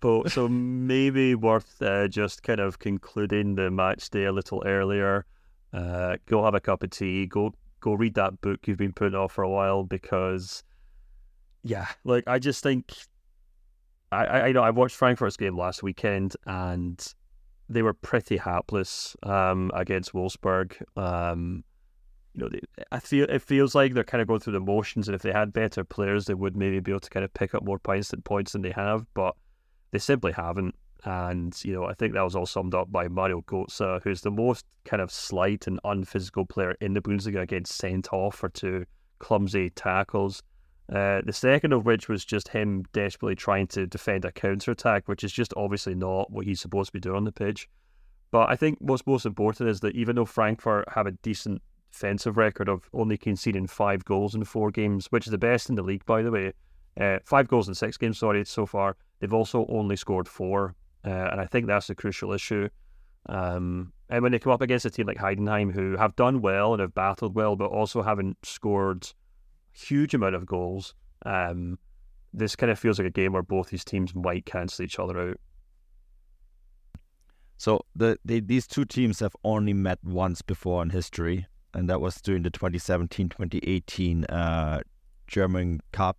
but 0.00 0.30
so 0.30 0.48
maybe 0.48 1.34
worth 1.34 1.82
uh, 1.82 2.06
just 2.06 2.44
kind 2.44 2.60
of 2.60 2.78
concluding 2.78 3.56
the 3.56 3.70
match 3.70 4.10
day 4.10 4.24
a 4.24 4.32
little 4.32 4.62
earlier. 4.64 5.26
Uh, 5.72 6.16
go 6.26 6.44
have 6.44 6.54
a 6.54 6.60
cup 6.60 6.82
of 6.82 6.90
tea. 6.90 7.26
Go 7.26 7.52
go 7.80 7.94
read 7.94 8.14
that 8.14 8.40
book 8.40 8.66
you've 8.66 8.78
been 8.78 8.92
putting 8.92 9.14
off 9.18 9.32
for 9.32 9.42
a 9.42 9.50
while 9.50 9.84
because, 9.84 10.62
yeah, 11.62 11.86
like 12.04 12.24
I 12.26 12.38
just 12.38 12.62
think 12.62 12.92
I 14.10 14.26
I, 14.26 14.52
know 14.52 14.62
I 14.62 14.70
watched 14.70 14.96
Frankfurt's 14.96 15.36
game 15.36 15.56
last 15.56 15.82
weekend 15.82 16.34
and 16.46 17.04
they 17.68 17.82
were 17.82 17.94
pretty 17.94 18.36
hapless 18.36 19.16
um, 19.22 19.70
against 19.74 20.12
Wolfsburg. 20.12 20.80
Um, 20.96 21.64
you 22.34 22.42
know, 22.42 22.48
they, 22.48 22.60
I 22.90 23.00
feel 23.00 23.26
it 23.28 23.42
feels 23.42 23.74
like 23.74 23.94
they're 23.94 24.04
kind 24.04 24.22
of 24.22 24.28
going 24.28 24.40
through 24.40 24.54
the 24.54 24.60
motions, 24.60 25.08
and 25.08 25.14
if 25.14 25.22
they 25.22 25.32
had 25.32 25.52
better 25.52 25.84
players, 25.84 26.26
they 26.26 26.34
would 26.34 26.56
maybe 26.56 26.80
be 26.80 26.92
able 26.92 27.00
to 27.00 27.10
kind 27.10 27.24
of 27.24 27.34
pick 27.34 27.54
up 27.54 27.64
more 27.64 27.78
points 27.78 28.10
than 28.10 28.22
points 28.22 28.52
than 28.52 28.62
they 28.62 28.70
have, 28.70 29.06
but 29.14 29.34
they 29.90 29.98
simply 29.98 30.32
haven't. 30.32 30.74
And, 31.04 31.56
you 31.64 31.72
know, 31.72 31.84
I 31.84 31.94
think 31.94 32.14
that 32.14 32.24
was 32.24 32.34
all 32.34 32.46
summed 32.46 32.74
up 32.74 32.90
by 32.90 33.08
Mario 33.08 33.42
Götze, 33.42 34.02
who's 34.02 34.20
the 34.20 34.30
most 34.30 34.66
kind 34.84 35.00
of 35.00 35.12
slight 35.12 35.66
and 35.66 35.78
unphysical 35.84 36.44
player 36.44 36.74
in 36.80 36.94
the 36.94 37.00
Bundesliga, 37.00 37.40
against 37.40 37.76
sent 37.76 38.12
off 38.12 38.34
for 38.34 38.48
two 38.48 38.84
clumsy 39.18 39.70
tackles. 39.70 40.42
Uh, 40.92 41.20
the 41.24 41.32
second 41.32 41.72
of 41.72 41.84
which 41.84 42.08
was 42.08 42.24
just 42.24 42.48
him 42.48 42.82
desperately 42.92 43.34
trying 43.34 43.66
to 43.66 43.86
defend 43.86 44.24
a 44.24 44.32
counter 44.32 44.70
attack, 44.70 45.06
which 45.06 45.22
is 45.22 45.32
just 45.32 45.52
obviously 45.56 45.94
not 45.94 46.30
what 46.30 46.46
he's 46.46 46.60
supposed 46.60 46.88
to 46.88 46.92
be 46.92 47.00
doing 47.00 47.16
on 47.16 47.24
the 47.24 47.32
pitch. 47.32 47.68
But 48.30 48.50
I 48.50 48.56
think 48.56 48.78
what's 48.80 49.06
most 49.06 49.26
important 49.26 49.68
is 49.68 49.80
that 49.80 49.94
even 49.94 50.16
though 50.16 50.24
Frankfurt 50.24 50.88
have 50.90 51.06
a 51.06 51.12
decent 51.12 51.62
defensive 51.90 52.36
record 52.36 52.68
of 52.68 52.88
only 52.92 53.16
conceding 53.16 53.66
five 53.66 54.04
goals 54.04 54.34
in 54.34 54.44
four 54.44 54.70
games, 54.70 55.06
which 55.10 55.26
is 55.26 55.30
the 55.30 55.38
best 55.38 55.68
in 55.68 55.74
the 55.74 55.82
league, 55.82 56.04
by 56.06 56.22
the 56.22 56.30
way, 56.30 56.52
uh, 57.00 57.18
five 57.24 57.48
goals 57.48 57.68
in 57.68 57.74
six 57.74 57.96
games, 57.96 58.18
sorry, 58.18 58.44
so 58.44 58.66
far, 58.66 58.96
they've 59.20 59.32
also 59.32 59.66
only 59.68 59.96
scored 59.96 60.28
four 60.28 60.74
uh, 61.04 61.28
and 61.32 61.40
I 61.40 61.46
think 61.46 61.66
that's 61.66 61.86
the 61.86 61.94
crucial 61.94 62.32
issue. 62.32 62.68
Um, 63.26 63.92
and 64.08 64.22
when 64.22 64.32
they 64.32 64.38
come 64.38 64.52
up 64.52 64.62
against 64.62 64.86
a 64.86 64.90
team 64.90 65.06
like 65.06 65.18
Heidenheim, 65.18 65.72
who 65.72 65.96
have 65.96 66.16
done 66.16 66.40
well 66.40 66.72
and 66.72 66.80
have 66.80 66.94
battled 66.94 67.34
well, 67.34 67.56
but 67.56 67.66
also 67.66 68.02
haven't 68.02 68.38
scored 68.42 69.04
a 69.04 69.78
huge 69.78 70.14
amount 70.14 70.34
of 70.34 70.46
goals, 70.46 70.94
um, 71.26 71.78
this 72.32 72.56
kind 72.56 72.70
of 72.70 72.78
feels 72.78 72.98
like 72.98 73.08
a 73.08 73.10
game 73.10 73.32
where 73.32 73.42
both 73.42 73.70
these 73.70 73.84
teams 73.84 74.14
might 74.14 74.46
cancel 74.46 74.84
each 74.84 74.98
other 74.98 75.30
out. 75.30 75.40
So 77.58 77.84
the, 77.96 78.18
the 78.24 78.40
these 78.40 78.66
two 78.66 78.84
teams 78.84 79.18
have 79.18 79.34
only 79.42 79.72
met 79.72 79.98
once 80.04 80.42
before 80.42 80.80
in 80.82 80.90
history, 80.90 81.46
and 81.74 81.90
that 81.90 82.00
was 82.00 82.20
during 82.20 82.42
the 82.42 82.50
2017-2018 82.52 84.24
uh, 84.28 84.80
German 85.26 85.80
Cup, 85.92 86.18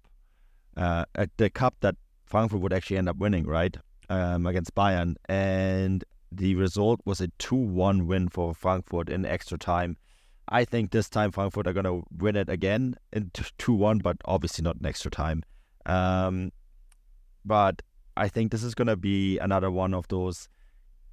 uh, 0.75 1.05
the 1.37 1.49
cup 1.49 1.75
that 1.79 1.95
Frankfurt 2.25 2.59
would 2.59 2.73
actually 2.73 2.97
end 2.97 3.09
up 3.09 3.17
winning, 3.17 3.45
right? 3.47 3.77
Um, 4.09 4.47
against 4.47 4.73
Bayern, 4.73 5.15
and 5.27 6.03
the 6.31 6.55
result 6.55 6.99
was 7.05 7.21
a 7.21 7.27
2 7.37 7.55
1 7.55 8.07
win 8.07 8.27
for 8.29 8.53
Frankfurt 8.53 9.09
in 9.09 9.25
extra 9.25 9.57
time. 9.57 9.97
I 10.47 10.65
think 10.65 10.91
this 10.91 11.09
time 11.09 11.31
Frankfurt 11.31 11.67
are 11.67 11.73
going 11.73 11.85
to 11.85 12.03
win 12.17 12.35
it 12.35 12.49
again 12.49 12.95
in 13.13 13.31
2 13.33 13.73
1, 13.73 13.99
but 13.99 14.17
obviously 14.25 14.63
not 14.63 14.77
in 14.77 14.85
extra 14.85 15.11
time. 15.11 15.43
Um, 15.85 16.51
but 17.45 17.81
I 18.17 18.27
think 18.27 18.51
this 18.51 18.63
is 18.63 18.75
going 18.75 18.87
to 18.87 18.95
be 18.95 19.37
another 19.39 19.71
one 19.71 19.93
of 19.93 20.07
those. 20.07 20.49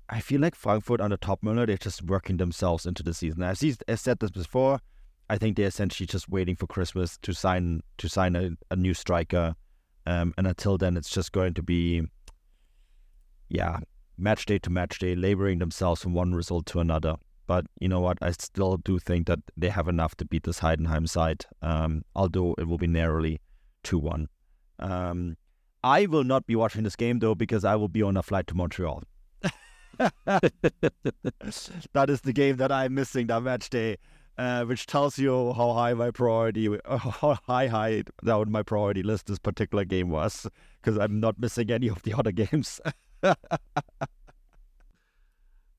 I 0.09 0.21
feel 0.21 0.41
like 0.41 0.55
Frankfurt 0.55 1.01
under 1.01 1.17
Toppmöller, 1.17 1.67
they're 1.67 1.77
just 1.77 2.03
working 2.03 2.37
themselves 2.37 2.87
into 2.87 3.03
the 3.03 3.13
season. 3.13 3.43
I've, 3.43 3.63
I've 3.89 4.01
said 4.01 4.21
this 4.21 4.31
before. 4.31 4.81
I 5.29 5.37
think 5.37 5.57
they're 5.57 5.67
essentially 5.67 6.07
just 6.07 6.29
waiting 6.29 6.57
for 6.57 6.67
Christmas 6.67 7.19
to 7.23 7.33
sign 7.33 7.83
to 7.99 8.09
sign 8.09 8.37
a, 8.37 8.51
a 8.71 8.77
new 8.77 8.95
striker, 8.95 9.57
um, 10.07 10.33
and 10.39 10.47
until 10.47 10.79
then, 10.79 10.97
it's 10.97 11.11
just 11.11 11.33
going 11.33 11.55
to 11.55 11.63
be 11.63 12.03
yeah, 13.49 13.79
match 14.19 14.47
day 14.47 14.59
to 14.59 14.71
match 14.71 14.99
day, 14.99 15.15
laboring 15.15 15.59
themselves 15.59 16.03
from 16.03 16.15
one 16.15 16.35
result 16.35 16.67
to 16.67 16.81
another. 16.81 17.17
But 17.47 17.67
you 17.81 17.89
know 17.89 18.01
what? 18.01 18.19
I 18.21 18.33
still 18.33 18.77
do 18.79 18.99
think 18.99 19.27
that 19.29 19.39
they 19.57 19.69
have 19.69 19.89
enough 19.89 20.17
to 20.17 20.25
beat 20.25 20.43
this 20.45 20.61
Heidenheim 20.61 21.09
side, 21.09 21.45
um, 21.63 22.03
although 22.15 22.55
it 22.59 22.67
will 22.67 22.79
be 22.79 22.89
narrowly 22.89 23.41
2 23.85 23.99
1. 23.99 24.29
Um, 24.79 25.37
I 25.85 26.07
will 26.07 26.25
not 26.25 26.47
be 26.47 26.57
watching 26.57 26.83
this 26.83 26.97
game, 26.97 27.21
though, 27.21 27.37
because 27.37 27.65
I 27.65 27.77
will 27.77 27.89
be 27.89 28.03
on 28.03 28.17
a 28.17 28.23
flight 28.23 28.49
to 28.49 28.57
Montreal. 28.57 29.05
that 30.27 30.51
is 32.09 32.21
the 32.23 32.33
game 32.33 32.57
that 32.57 32.73
I'm 32.73 32.95
missing 32.95 33.29
that 33.29 33.43
match 33.43 33.71
day, 33.71 33.97
uh, 34.37 34.65
which 34.65 34.87
tells 34.87 35.17
you 35.17 35.53
how 35.53 35.73
high 35.73 35.95
my 35.95 36.11
priority, 36.11 36.77
how 36.85 37.39
high 37.47 37.69
high 37.69 38.03
down 38.25 38.51
my 38.51 38.65
priority 38.65 39.05
list 39.05 39.27
this 39.27 39.39
particular 39.39 39.85
game 39.85 40.11
was, 40.11 40.49
because 40.83 40.99
I'm 40.99 41.21
not 41.21 41.39
missing 41.39 41.71
any 41.71 41.89
of 41.89 42.03
the 42.03 42.15
other 42.15 42.33
games. 42.43 42.81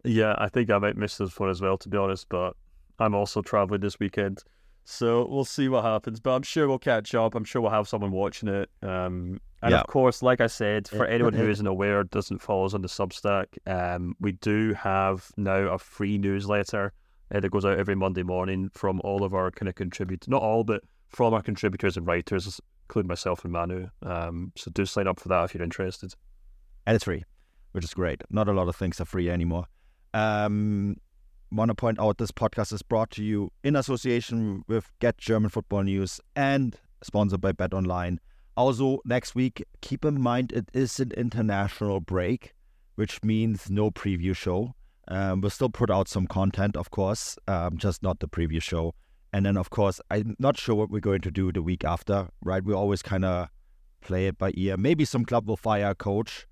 yeah, 0.04 0.36
I 0.38 0.50
think 0.50 0.70
I 0.70 0.78
might 0.78 0.98
miss 0.98 1.18
this 1.18 1.40
one 1.40 1.50
as 1.50 1.62
well, 1.62 1.78
to 1.78 1.90
be 1.90 1.98
honest. 1.98 2.28
But 2.30 2.56
I'm 3.00 3.16
also 3.16 3.42
traveling 3.42 3.82
this 3.82 4.00
weekend, 4.00 4.44
so 4.86 5.28
we'll 5.30 5.46
see 5.46 5.70
what 5.70 5.84
happens. 5.84 6.20
But 6.20 6.32
I'm 6.32 6.44
sure 6.44 6.68
we'll 6.68 6.80
catch 6.80 7.14
up. 7.16 7.36
I'm 7.36 7.44
sure 7.44 7.62
we'll 7.62 7.72
have 7.72 7.88
someone 7.88 8.12
watching 8.12 8.50
it. 8.50 8.70
Um, 8.82 9.40
and 9.62 9.72
yeah. 9.72 9.80
of 9.82 9.88
course, 9.88 10.22
like 10.22 10.40
I 10.40 10.48
said, 10.48 10.88
for 10.88 11.06
anyone 11.06 11.34
who 11.34 11.50
isn't 11.50 11.66
aware, 11.66 12.04
doesn't 12.04 12.40
follow 12.40 12.66
us 12.66 12.74
on 12.74 12.82
the 12.82 12.88
Substack, 12.88 13.46
um, 13.66 14.16
we 14.20 14.34
do 14.34 14.74
have 14.74 15.32
now 15.36 15.56
a 15.56 15.80
free 15.80 16.18
newsletter 16.18 16.94
uh, 17.34 17.40
that 17.40 17.50
goes 17.50 17.66
out 17.66 17.80
every 17.80 17.96
Monday 17.96 18.24
morning 18.24 18.70
from 18.74 19.02
all 19.04 19.24
of 19.24 19.34
our 19.34 19.52
kind 19.52 19.68
of 19.68 19.76
contributors. 19.76 20.28
Not 20.28 20.44
all, 20.44 20.64
but 20.64 20.84
from 21.10 21.34
our 21.34 21.42
contributors 21.42 21.98
and 21.98 22.06
writers, 22.06 22.62
including 22.86 23.08
myself 23.08 23.44
and 23.44 23.54
Manu. 23.54 23.88
Um, 24.04 24.52
so 24.56 24.70
do 24.72 24.86
sign 24.86 25.08
up 25.08 25.20
for 25.20 25.30
that 25.30 25.46
if 25.46 25.56
you're 25.56 25.64
interested 25.64 26.14
and 26.88 26.96
it's 26.96 27.04
free, 27.04 27.24
which 27.74 27.84
is 27.84 27.94
great. 27.94 28.24
Not 28.32 28.48
a 28.48 28.54
lot 28.54 28.68
of 28.68 28.76
things 28.76 29.00
are 29.00 29.06
free 29.06 29.30
anymore. 29.30 29.66
Um, 30.16 30.96
want 31.52 31.70
to 31.70 31.76
point 31.76 32.00
out 32.00 32.18
this 32.18 32.32
podcast 32.32 32.74
is 32.74 32.82
brought 32.82 33.12
to 33.12 33.24
you 33.24 33.52
in 33.64 33.76
association 33.76 34.64
with 34.68 34.90
Get 35.00 35.18
German 35.18 35.50
Football 35.50 35.84
News 35.84 36.20
and 36.36 36.76
sponsored 37.04 37.42
by 37.42 37.52
Bet 37.52 37.74
Online. 37.74 38.20
Also, 38.56 39.02
next 39.06 39.36
week, 39.36 39.64
keep 39.82 40.06
in 40.06 40.20
mind 40.20 40.52
it 40.54 40.70
is 40.74 41.00
an 41.00 41.12
international 41.16 42.00
break. 42.00 42.54
which 42.98 43.24
means 43.24 43.70
no 43.70 43.92
preview 43.92 44.36
show. 44.36 44.74
Um, 45.08 45.40
we'll 45.40 45.52
still 45.52 45.70
put 45.70 45.90
out 45.90 46.08
some 46.08 46.26
content, 46.26 46.76
of 46.76 46.90
course, 46.90 47.38
um, 47.48 47.78
just 47.78 48.02
not 48.02 48.20
the 48.20 48.28
preview 48.28 48.62
show. 48.62 48.96
And 49.32 49.46
then, 49.46 49.56
of 49.56 49.70
course, 49.70 50.02
I'm 50.10 50.36
not 50.40 50.58
sure 50.58 50.74
what 50.74 50.90
we're 50.90 51.00
going 51.00 51.22
to 51.22 51.32
do 51.32 51.52
the 51.52 51.62
week 51.62 51.86
after, 51.86 52.30
right? 52.42 52.64
We 52.64 52.74
always 52.74 53.04
kind 53.04 53.24
of 53.24 53.50
play 54.02 54.26
it 54.26 54.40
by 54.40 54.52
ear. 54.56 54.78
Maybe 54.78 55.06
some 55.06 55.26
club 55.26 55.48
will 55.48 55.58
fire 55.58 55.92
a 55.92 55.96
coach, 55.96 56.48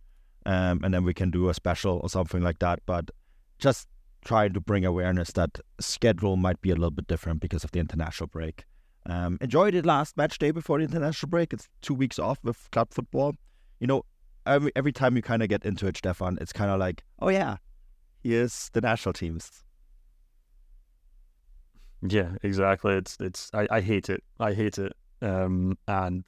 um, 0.45 0.81
and 0.83 0.93
then 0.93 1.03
we 1.03 1.13
can 1.13 1.31
do 1.31 1.49
a 1.49 1.53
special 1.53 1.99
or 2.03 2.09
something 2.09 2.41
like 2.41 2.59
that. 2.59 2.79
But 2.85 3.11
just 3.57 3.87
trying 4.23 4.53
to 4.53 4.59
bring 4.59 4.85
awareness 4.85 5.31
that 5.33 5.59
schedule 5.79 6.35
might 6.35 6.61
be 6.61 6.71
a 6.71 6.75
little 6.75 6.91
bit 6.91 7.07
different 7.07 7.39
because 7.39 7.63
of 7.63 7.71
the 7.71 7.79
international 7.79 8.27
break. 8.27 8.65
Um, 9.07 9.37
enjoyed 9.39 9.75
the 9.75 9.81
last 9.83 10.17
match 10.17 10.39
day 10.39 10.51
before 10.51 10.79
the 10.79 10.85
international 10.85 11.29
break. 11.29 11.53
It's 11.53 11.69
two 11.81 11.93
weeks 11.93 12.17
off 12.17 12.39
with 12.43 12.69
club 12.71 12.91
football. 12.91 13.35
You 13.79 13.87
know, 13.87 14.03
every 14.45 14.71
every 14.75 14.91
time 14.91 15.15
you 15.15 15.21
kind 15.21 15.43
of 15.43 15.49
get 15.49 15.63
into 15.63 15.87
it, 15.87 15.97
Stefan, 15.97 16.37
it's 16.41 16.51
kind 16.51 16.71
of 16.71 16.79
like, 16.79 17.03
oh 17.19 17.29
yeah, 17.29 17.57
here's 18.23 18.69
the 18.73 18.81
national 18.81 19.13
teams. 19.13 19.63
Yeah, 22.01 22.31
exactly. 22.41 22.93
It's 22.95 23.17
it's 23.19 23.51
I, 23.53 23.67
I 23.69 23.81
hate 23.81 24.09
it. 24.09 24.23
I 24.39 24.53
hate 24.53 24.77
it. 24.79 24.93
Um, 25.21 25.77
and 25.87 26.23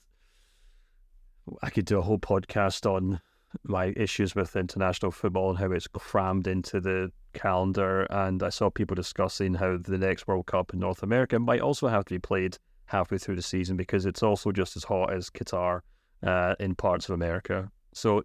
I 1.61 1.69
could 1.69 1.85
do 1.85 1.97
a 1.97 2.01
whole 2.01 2.19
podcast 2.19 2.89
on 2.89 3.19
my 3.63 3.93
issues 3.95 4.35
with 4.35 4.55
international 4.55 5.11
football 5.11 5.49
and 5.49 5.59
how 5.59 5.71
it's 5.71 5.87
crammed 5.87 6.47
into 6.47 6.79
the 6.79 7.11
calendar. 7.33 8.03
And 8.09 8.43
I 8.43 8.49
saw 8.49 8.69
people 8.69 8.95
discussing 8.95 9.53
how 9.53 9.77
the 9.77 9.97
next 9.97 10.27
World 10.27 10.47
Cup 10.47 10.73
in 10.73 10.79
North 10.79 11.03
America 11.03 11.39
might 11.39 11.61
also 11.61 11.87
have 11.87 12.05
to 12.05 12.15
be 12.15 12.19
played 12.19 12.57
halfway 12.85 13.17
through 13.17 13.35
the 13.35 13.41
season 13.41 13.77
because 13.77 14.05
it's 14.05 14.23
also 14.23 14.51
just 14.51 14.75
as 14.75 14.83
hot 14.83 15.13
as 15.13 15.29
Qatar 15.29 15.81
uh, 16.23 16.55
in 16.59 16.75
parts 16.75 17.09
of 17.09 17.13
America. 17.13 17.69
So 17.93 18.23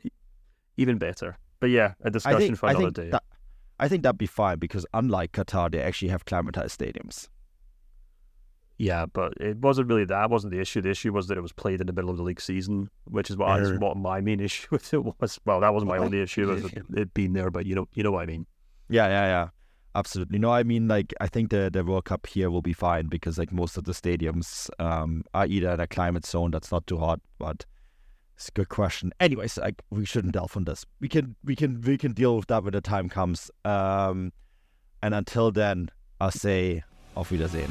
even 0.76 0.98
better. 0.98 1.38
But 1.60 1.70
yeah, 1.70 1.94
a 2.02 2.10
discussion 2.10 2.40
think, 2.40 2.58
for 2.58 2.68
another 2.68 2.90
day. 2.90 3.10
That, 3.10 3.22
I 3.78 3.88
think 3.88 4.02
that'd 4.02 4.18
be 4.18 4.26
fine 4.26 4.58
because 4.58 4.86
unlike 4.94 5.32
Qatar, 5.32 5.70
they 5.70 5.80
actually 5.80 6.08
have 6.08 6.24
climatized 6.24 6.76
stadiums. 6.76 7.28
Yeah, 8.82 9.06
but 9.06 9.34
it 9.40 9.58
wasn't 9.58 9.86
really 9.86 10.06
that. 10.06 10.28
wasn't 10.28 10.52
the 10.52 10.58
issue. 10.58 10.82
The 10.82 10.90
issue 10.90 11.12
was 11.12 11.28
that 11.28 11.38
it 11.38 11.40
was 11.40 11.52
played 11.52 11.80
in 11.80 11.86
the 11.86 11.92
middle 11.92 12.10
of 12.10 12.16
the 12.16 12.24
league 12.24 12.40
season, 12.40 12.90
which 13.04 13.30
is 13.30 13.36
what, 13.36 13.48
I, 13.48 13.76
what 13.76 13.96
my 13.96 14.20
main 14.20 14.40
issue 14.48 14.66
with 14.72 14.92
it 14.92 15.04
was. 15.04 15.38
Well, 15.44 15.60
that 15.60 15.72
wasn't 15.72 15.88
my 15.88 15.98
only 15.98 16.20
issue 16.26 16.48
with 16.48 16.76
it 16.96 17.14
being 17.14 17.32
there, 17.32 17.48
but 17.52 17.64
you 17.64 17.76
know, 17.76 17.86
you 17.94 18.02
know 18.02 18.10
what 18.10 18.24
I 18.24 18.26
mean. 18.26 18.44
Yeah, 18.88 19.06
yeah, 19.06 19.26
yeah. 19.26 19.48
Absolutely. 19.94 20.40
No, 20.40 20.50
I 20.50 20.64
mean, 20.64 20.88
like, 20.88 21.14
I 21.20 21.28
think 21.28 21.50
the, 21.50 21.70
the 21.72 21.84
World 21.84 22.06
Cup 22.06 22.26
here 22.26 22.50
will 22.50 22.60
be 22.60 22.72
fine 22.72 23.06
because, 23.06 23.38
like, 23.38 23.52
most 23.52 23.76
of 23.76 23.84
the 23.84 23.92
stadiums 23.92 24.68
um, 24.80 25.22
are 25.32 25.46
either 25.46 25.70
in 25.70 25.78
a 25.78 25.86
climate 25.86 26.26
zone 26.26 26.50
that's 26.50 26.72
not 26.72 26.84
too 26.88 26.98
hot, 26.98 27.20
but 27.38 27.64
it's 28.34 28.48
a 28.48 28.52
good 28.52 28.68
question. 28.68 29.12
Anyways, 29.20 29.58
like, 29.58 29.80
we 29.90 30.04
shouldn't 30.04 30.32
delve 30.32 30.56
on 30.56 30.64
this. 30.64 30.84
We 30.98 31.08
can, 31.08 31.36
we 31.44 31.54
can, 31.54 31.80
we 31.82 31.98
can 31.98 32.14
deal 32.14 32.34
with 32.34 32.48
that 32.48 32.64
when 32.64 32.72
the 32.72 32.80
time 32.80 33.08
comes. 33.08 33.48
Um, 33.64 34.32
and 35.04 35.14
until 35.14 35.52
then, 35.52 35.88
I'll 36.20 36.32
say 36.32 36.82
auf 37.14 37.30
Wiedersehen. 37.30 37.70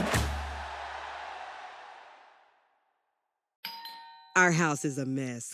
Our 4.41 4.51
house 4.51 4.85
is 4.85 4.97
a 4.97 5.05
mess. 5.05 5.53